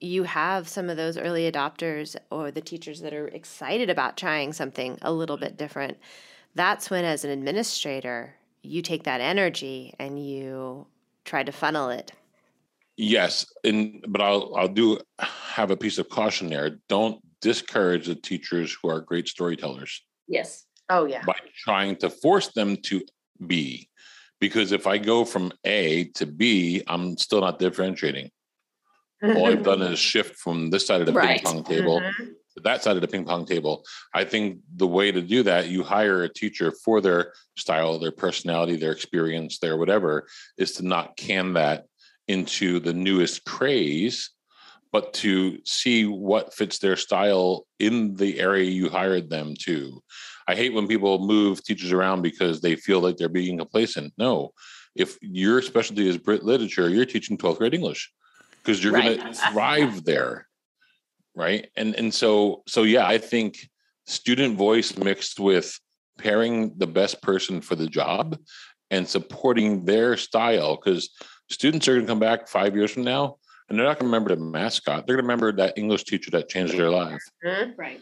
you 0.00 0.24
have 0.24 0.68
some 0.68 0.90
of 0.90 0.96
those 0.96 1.16
early 1.16 1.50
adopters 1.50 2.14
or 2.30 2.50
the 2.50 2.60
teachers 2.60 3.00
that 3.00 3.14
are 3.14 3.28
excited 3.28 3.88
about 3.88 4.16
trying 4.16 4.52
something 4.52 4.98
a 5.02 5.12
little 5.12 5.36
mm-hmm. 5.36 5.46
bit 5.46 5.56
different 5.56 5.96
that's 6.54 6.90
when 6.90 7.04
as 7.04 7.24
an 7.24 7.30
administrator 7.30 8.34
you 8.64 8.82
take 8.82 9.04
that 9.04 9.20
energy 9.20 9.94
and 9.98 10.24
you 10.24 10.86
try 11.24 11.42
to 11.42 11.52
funnel 11.52 11.90
it. 11.90 12.12
Yes, 12.96 13.46
and 13.64 14.04
but 14.08 14.20
I'll 14.20 14.54
I'll 14.56 14.68
do 14.68 14.98
have 15.18 15.70
a 15.70 15.76
piece 15.76 15.98
of 15.98 16.08
caution 16.08 16.48
there. 16.48 16.78
Don't 16.88 17.20
discourage 17.40 18.06
the 18.06 18.14
teachers 18.14 18.76
who 18.80 18.88
are 18.88 19.00
great 19.00 19.28
storytellers. 19.28 20.02
Yes. 20.28 20.64
Oh 20.88 21.04
yeah. 21.04 21.24
By 21.24 21.36
trying 21.56 21.96
to 21.96 22.10
force 22.10 22.48
them 22.48 22.76
to 22.84 23.02
be. 23.44 23.88
Because 24.40 24.72
if 24.72 24.86
I 24.86 24.98
go 24.98 25.24
from 25.24 25.52
A 25.64 26.04
to 26.16 26.26
B, 26.26 26.82
I'm 26.86 27.16
still 27.16 27.40
not 27.40 27.58
differentiating. 27.58 28.30
All 29.22 29.46
I've 29.46 29.62
done 29.62 29.82
is 29.82 29.98
shift 30.12 30.36
from 30.36 30.70
this 30.70 30.86
side 30.86 31.00
of 31.00 31.06
the 31.06 31.12
right. 31.12 31.42
ping 31.42 31.44
pong 31.44 31.64
table 31.64 32.00
mm-hmm 32.00 32.32
that 32.64 32.82
side 32.82 32.96
of 32.96 33.02
the 33.02 33.08
ping 33.08 33.24
pong 33.24 33.46
table. 33.46 33.84
I 34.12 34.24
think 34.24 34.58
the 34.76 34.86
way 34.86 35.12
to 35.12 35.22
do 35.22 35.42
that, 35.44 35.68
you 35.68 35.82
hire 35.82 36.22
a 36.22 36.32
teacher 36.32 36.72
for 36.84 37.00
their 37.00 37.32
style, 37.56 37.98
their 37.98 38.12
personality, 38.12 38.76
their 38.76 38.92
experience, 38.92 39.58
their 39.58 39.76
whatever, 39.76 40.26
is 40.58 40.72
to 40.72 40.86
not 40.86 41.16
can 41.16 41.52
that 41.54 41.84
into 42.26 42.80
the 42.80 42.92
newest 42.92 43.44
craze, 43.44 44.30
but 44.92 45.12
to 45.12 45.58
see 45.64 46.06
what 46.06 46.54
fits 46.54 46.78
their 46.78 46.96
style 46.96 47.66
in 47.78 48.14
the 48.16 48.40
area 48.40 48.70
you 48.70 48.88
hired 48.88 49.28
them 49.28 49.54
to. 49.60 50.02
I 50.46 50.54
hate 50.54 50.74
when 50.74 50.88
people 50.88 51.18
move 51.18 51.62
teachers 51.64 51.92
around 51.92 52.22
because 52.22 52.60
they 52.60 52.76
feel 52.76 53.00
like 53.00 53.16
they're 53.16 53.28
being 53.28 53.58
complacent. 53.58 54.12
No, 54.18 54.52
if 54.94 55.18
your 55.20 55.62
specialty 55.62 56.08
is 56.08 56.18
Brit 56.18 56.44
literature, 56.44 56.88
you're 56.88 57.06
teaching 57.06 57.36
12th 57.36 57.58
grade 57.58 57.74
English 57.74 58.12
because 58.58 58.82
you're 58.82 58.92
right. 58.92 59.18
going 59.18 59.32
to 59.34 59.40
thrive 59.50 60.04
there 60.04 60.46
right? 61.34 61.68
And 61.76 61.94
and 61.94 62.12
so 62.12 62.62
so 62.66 62.82
yeah 62.82 63.06
i 63.06 63.18
think 63.18 63.68
student 64.06 64.56
voice 64.56 64.96
mixed 64.96 65.40
with 65.40 65.78
pairing 66.18 66.72
the 66.76 66.86
best 66.86 67.22
person 67.22 67.60
for 67.60 67.74
the 67.74 67.86
job 67.86 68.38
and 68.90 69.08
supporting 69.08 69.84
their 69.84 70.16
style 70.16 70.76
because 70.76 71.10
students 71.50 71.88
are 71.88 71.94
going 71.94 72.06
to 72.06 72.10
come 72.10 72.20
back 72.20 72.48
five 72.48 72.76
years 72.76 72.92
from 72.92 73.04
now 73.04 73.36
and 73.68 73.78
they're 73.78 73.86
not 73.86 73.98
going 73.98 74.10
to 74.10 74.14
remember 74.14 74.34
the 74.34 74.40
mascot. 74.40 75.06
They're 75.06 75.16
going 75.16 75.24
to 75.24 75.32
remember 75.32 75.52
that 75.52 75.78
english 75.78 76.04
teacher 76.04 76.30
that 76.32 76.48
changed 76.48 76.76
their 76.76 76.90
life. 76.90 77.22
Mm-hmm. 77.44 77.70
right. 77.76 78.00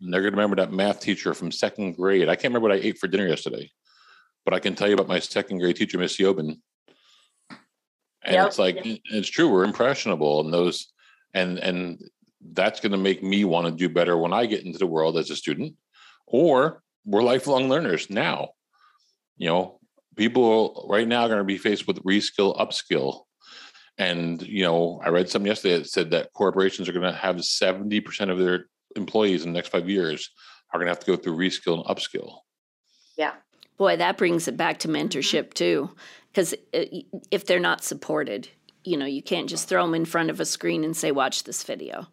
And 0.00 0.12
they're 0.12 0.20
going 0.20 0.32
to 0.32 0.36
remember 0.36 0.56
that 0.56 0.72
math 0.72 1.00
teacher 1.00 1.32
from 1.34 1.52
second 1.52 1.96
grade. 1.96 2.28
I 2.28 2.34
can't 2.34 2.52
remember 2.52 2.68
what 2.68 2.76
i 2.76 2.80
ate 2.80 2.98
for 2.98 3.08
dinner 3.08 3.26
yesterday 3.26 3.70
but 4.44 4.54
i 4.54 4.58
can 4.58 4.74
tell 4.74 4.88
you 4.88 4.94
about 4.94 5.08
my 5.08 5.18
second 5.18 5.58
grade 5.58 5.76
teacher 5.76 5.98
miss 5.98 6.18
yobin 6.18 6.58
and 8.24 8.34
yep. 8.34 8.46
it's 8.46 8.58
like 8.58 8.78
it's 8.82 9.28
true 9.28 9.48
we're 9.48 9.64
impressionable 9.64 10.40
and 10.40 10.52
those 10.52 10.92
and 11.34 11.58
and 11.58 11.98
that's 12.52 12.80
going 12.80 12.92
to 12.92 12.98
make 12.98 13.22
me 13.22 13.44
want 13.44 13.66
to 13.66 13.72
do 13.72 13.88
better 13.88 14.16
when 14.16 14.32
I 14.32 14.46
get 14.46 14.64
into 14.64 14.78
the 14.78 14.86
world 14.86 15.16
as 15.16 15.30
a 15.30 15.36
student. 15.36 15.74
Or 16.26 16.82
we're 17.04 17.22
lifelong 17.22 17.68
learners 17.68 18.10
now. 18.10 18.50
You 19.36 19.48
know, 19.48 19.80
people 20.16 20.86
right 20.88 21.06
now 21.06 21.22
are 21.22 21.28
going 21.28 21.38
to 21.38 21.44
be 21.44 21.58
faced 21.58 21.86
with 21.86 22.02
reskill, 22.04 22.56
upskill. 22.58 23.22
And, 23.98 24.42
you 24.42 24.62
know, 24.62 25.00
I 25.04 25.08
read 25.08 25.28
something 25.28 25.46
yesterday 25.46 25.78
that 25.78 25.88
said 25.88 26.10
that 26.10 26.32
corporations 26.32 26.88
are 26.88 26.92
going 26.92 27.10
to 27.10 27.12
have 27.12 27.36
70% 27.36 28.30
of 28.30 28.38
their 28.38 28.66
employees 28.96 29.44
in 29.44 29.52
the 29.52 29.56
next 29.56 29.68
five 29.68 29.88
years 29.88 30.30
are 30.72 30.78
going 30.78 30.86
to 30.86 30.90
have 30.90 31.00
to 31.00 31.06
go 31.06 31.16
through 31.16 31.36
reskill 31.36 31.76
and 31.76 31.84
upskill. 31.84 32.38
Yeah. 33.16 33.34
Boy, 33.76 33.96
that 33.96 34.16
brings 34.16 34.48
it 34.48 34.56
back 34.56 34.78
to 34.80 34.88
mm-hmm. 34.88 35.08
mentorship 35.08 35.54
too, 35.54 35.90
because 36.32 36.54
if 37.30 37.46
they're 37.46 37.60
not 37.60 37.84
supported, 37.84 38.48
you 38.84 38.96
know, 38.96 39.06
you 39.06 39.22
can't 39.22 39.48
just 39.48 39.68
throw 39.68 39.84
them 39.84 39.94
in 39.94 40.04
front 40.04 40.30
of 40.30 40.40
a 40.40 40.44
screen 40.44 40.84
and 40.84 40.96
say, 40.96 41.10
"Watch 41.10 41.44
this 41.44 41.64
video." 41.64 42.06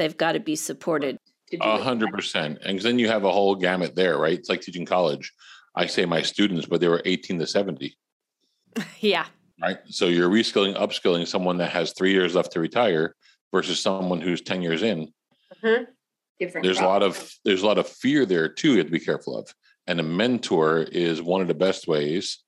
They've 0.00 0.16
got 0.16 0.32
to 0.32 0.40
be 0.40 0.56
supported. 0.56 1.18
A 1.60 1.76
hundred 1.76 2.10
percent. 2.14 2.60
And 2.64 2.78
then 2.80 2.98
you 2.98 3.08
have 3.08 3.24
a 3.24 3.30
whole 3.30 3.54
gamut 3.54 3.94
there, 3.94 4.16
right? 4.16 4.38
It's 4.38 4.48
like 4.48 4.62
teaching 4.62 4.86
college. 4.86 5.30
I 5.74 5.84
say 5.84 6.06
my 6.06 6.22
students, 6.22 6.64
but 6.64 6.80
they 6.80 6.88
were 6.88 7.02
18 7.04 7.38
to 7.38 7.46
70, 7.46 7.94
Yeah. 9.00 9.26
right? 9.60 9.76
So 9.88 10.06
you're 10.06 10.30
reskilling, 10.30 10.74
upskilling 10.74 11.26
someone 11.26 11.58
that 11.58 11.70
has 11.72 11.92
three 11.92 12.12
years 12.12 12.34
left 12.34 12.52
to 12.52 12.60
retire 12.60 13.14
versus 13.52 13.78
someone 13.78 14.22
who's 14.22 14.40
10 14.40 14.62
years 14.62 14.82
in. 14.82 15.12
Mhm. 15.62 15.86
Different. 16.38 16.64
There's 16.64 16.80
a 16.80 16.84
lot 16.86 17.02
of 17.02 17.30
there's 17.44 17.60
a 17.62 17.66
lot 17.66 17.76
of 17.76 17.86
fear 17.86 18.24
there 18.24 18.48
too. 18.48 18.72
You 18.72 18.78
have 18.78 18.86
to 18.86 18.92
be 18.92 19.00
careful 19.00 19.36
of. 19.36 19.54
And 19.86 20.00
a 20.00 20.02
mentor 20.02 20.78
is 20.80 21.20
one 21.20 21.42
of 21.42 21.48
the 21.48 21.52
best 21.66 21.86
ways 21.86 22.38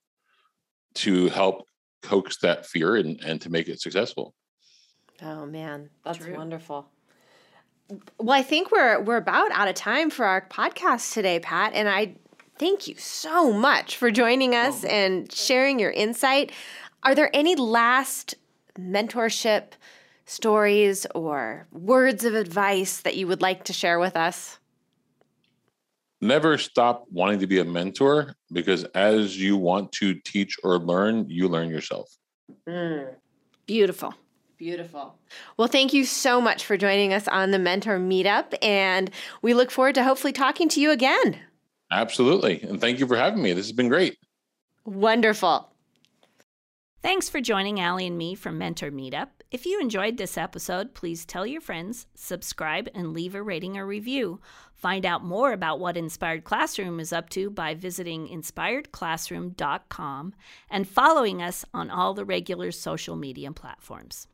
to 0.95 1.29
help 1.29 1.67
coax 2.01 2.39
that 2.39 2.65
fear 2.65 2.97
and, 2.97 3.21
and 3.23 3.43
to 3.43 3.51
make 3.51 3.69
it 3.69 3.83
successful. 3.83 4.33
Oh 5.21 5.45
man, 5.45 5.91
that's 6.03 6.17
True. 6.17 6.35
wonderful. 6.35 6.89
Well, 8.19 8.39
I 8.39 8.43
think 8.43 8.71
we're 8.71 9.01
we're 9.01 9.17
about 9.17 9.51
out 9.53 9.69
of 9.69 9.75
time 9.75 10.11
for 10.11 10.25
our 10.25 10.41
podcast 10.49 11.13
today, 11.13 11.41
Pat, 11.41 11.73
and 11.75 11.89
I 11.89 12.15
thank 12.57 12.87
you 12.87 12.95
so 12.97 13.53
much 13.53 13.97
for 13.97 14.11
joining 14.11 14.55
us 14.55 14.85
and 14.85 15.31
sharing 15.33 15.79
your 15.79 15.91
insight. 15.91 16.53
Are 17.03 17.15
there 17.15 17.31
any 17.35 17.57
last 17.57 18.35
mentorship 18.79 19.73
stories 20.25 21.07
or 21.15 21.67
words 21.73 22.25
of 22.25 22.35
advice 22.35 23.01
that 23.01 23.17
you 23.17 23.27
would 23.27 23.43
like 23.43 23.65
to 23.65 23.73
share 23.73 23.99
with 23.99 24.17
us? 24.17 24.59
Never 26.21 26.57
stop 26.57 27.07
wanting 27.11 27.41
to 27.41 27.49
be 27.49 27.59
a 27.59 27.65
mentor 27.65 28.37
because 28.53 28.85
as 28.95 29.37
you 29.37 29.57
want 29.57 29.91
to 29.93 30.15
teach 30.15 30.57
or 30.63 30.79
learn, 30.79 31.29
you 31.29 31.49
learn 31.49 31.69
yourself. 31.69 32.09
Mm. 32.69 33.17
Beautiful. 33.67 34.15
Beautiful. 34.63 35.19
Well, 35.57 35.67
thank 35.67 35.93
you 35.93 36.05
so 36.05 36.41
much 36.41 36.65
for 36.65 36.77
joining 36.77 37.13
us 37.13 37.27
on 37.27 37.51
the 37.51 37.59
Mentor 37.59 37.99
Meetup, 37.99 38.55
and 38.63 39.11
we 39.43 39.55
look 39.55 39.73
forward 39.73 39.97
to 39.97 40.05
hopefully 40.05 40.33
talking 40.33 40.69
to 40.69 40.81
you 40.81 40.93
again. 40.93 41.41
Absolutely. 41.91 42.63
And 42.63 42.81
thank 42.81 43.01
you 43.01 43.09
for 43.09 43.17
having 43.17 43.43
me. 43.43 43.55
This 43.55 43.67
has 43.67 43.73
been 43.73 43.89
great. 43.89 44.17
Wonderful. 44.85 45.69
Thanks 47.03 47.29
for 47.29 47.41
joining 47.41 47.81
Allie 47.81 48.07
and 48.07 48.17
me 48.17 48.37
from 48.37 48.57
Mentor 48.57 48.93
Meetup. 48.93 49.31
If 49.51 49.67
you 49.67 49.81
enjoyed 49.81 50.17
this 50.17 50.39
episode, 50.39 50.95
please 50.95 51.27
tell 51.27 51.45
your 51.45 51.61
friends, 51.61 52.07
subscribe, 52.15 52.89
and 52.95 53.13
leave 53.13 53.35
a 53.35 53.43
rating 53.43 53.77
or 53.77 53.85
review. 53.85 54.41
Find 54.77 55.05
out 55.05 55.25
more 55.25 55.53
about 55.53 55.81
what 55.81 55.97
Inspired 55.97 56.45
Classroom 56.45 57.01
is 57.01 57.13
up 57.13 57.31
to 57.31 57.51
by 57.51 57.75
visiting 57.75 58.29
inspiredclassroom.com 58.29 60.35
and 60.71 60.89
following 60.89 61.43
us 61.43 61.65
on 61.75 61.91
all 61.91 62.15
the 62.15 62.25
regular 62.25 62.71
social 62.71 63.17
media 63.17 63.51
platforms. 63.51 64.29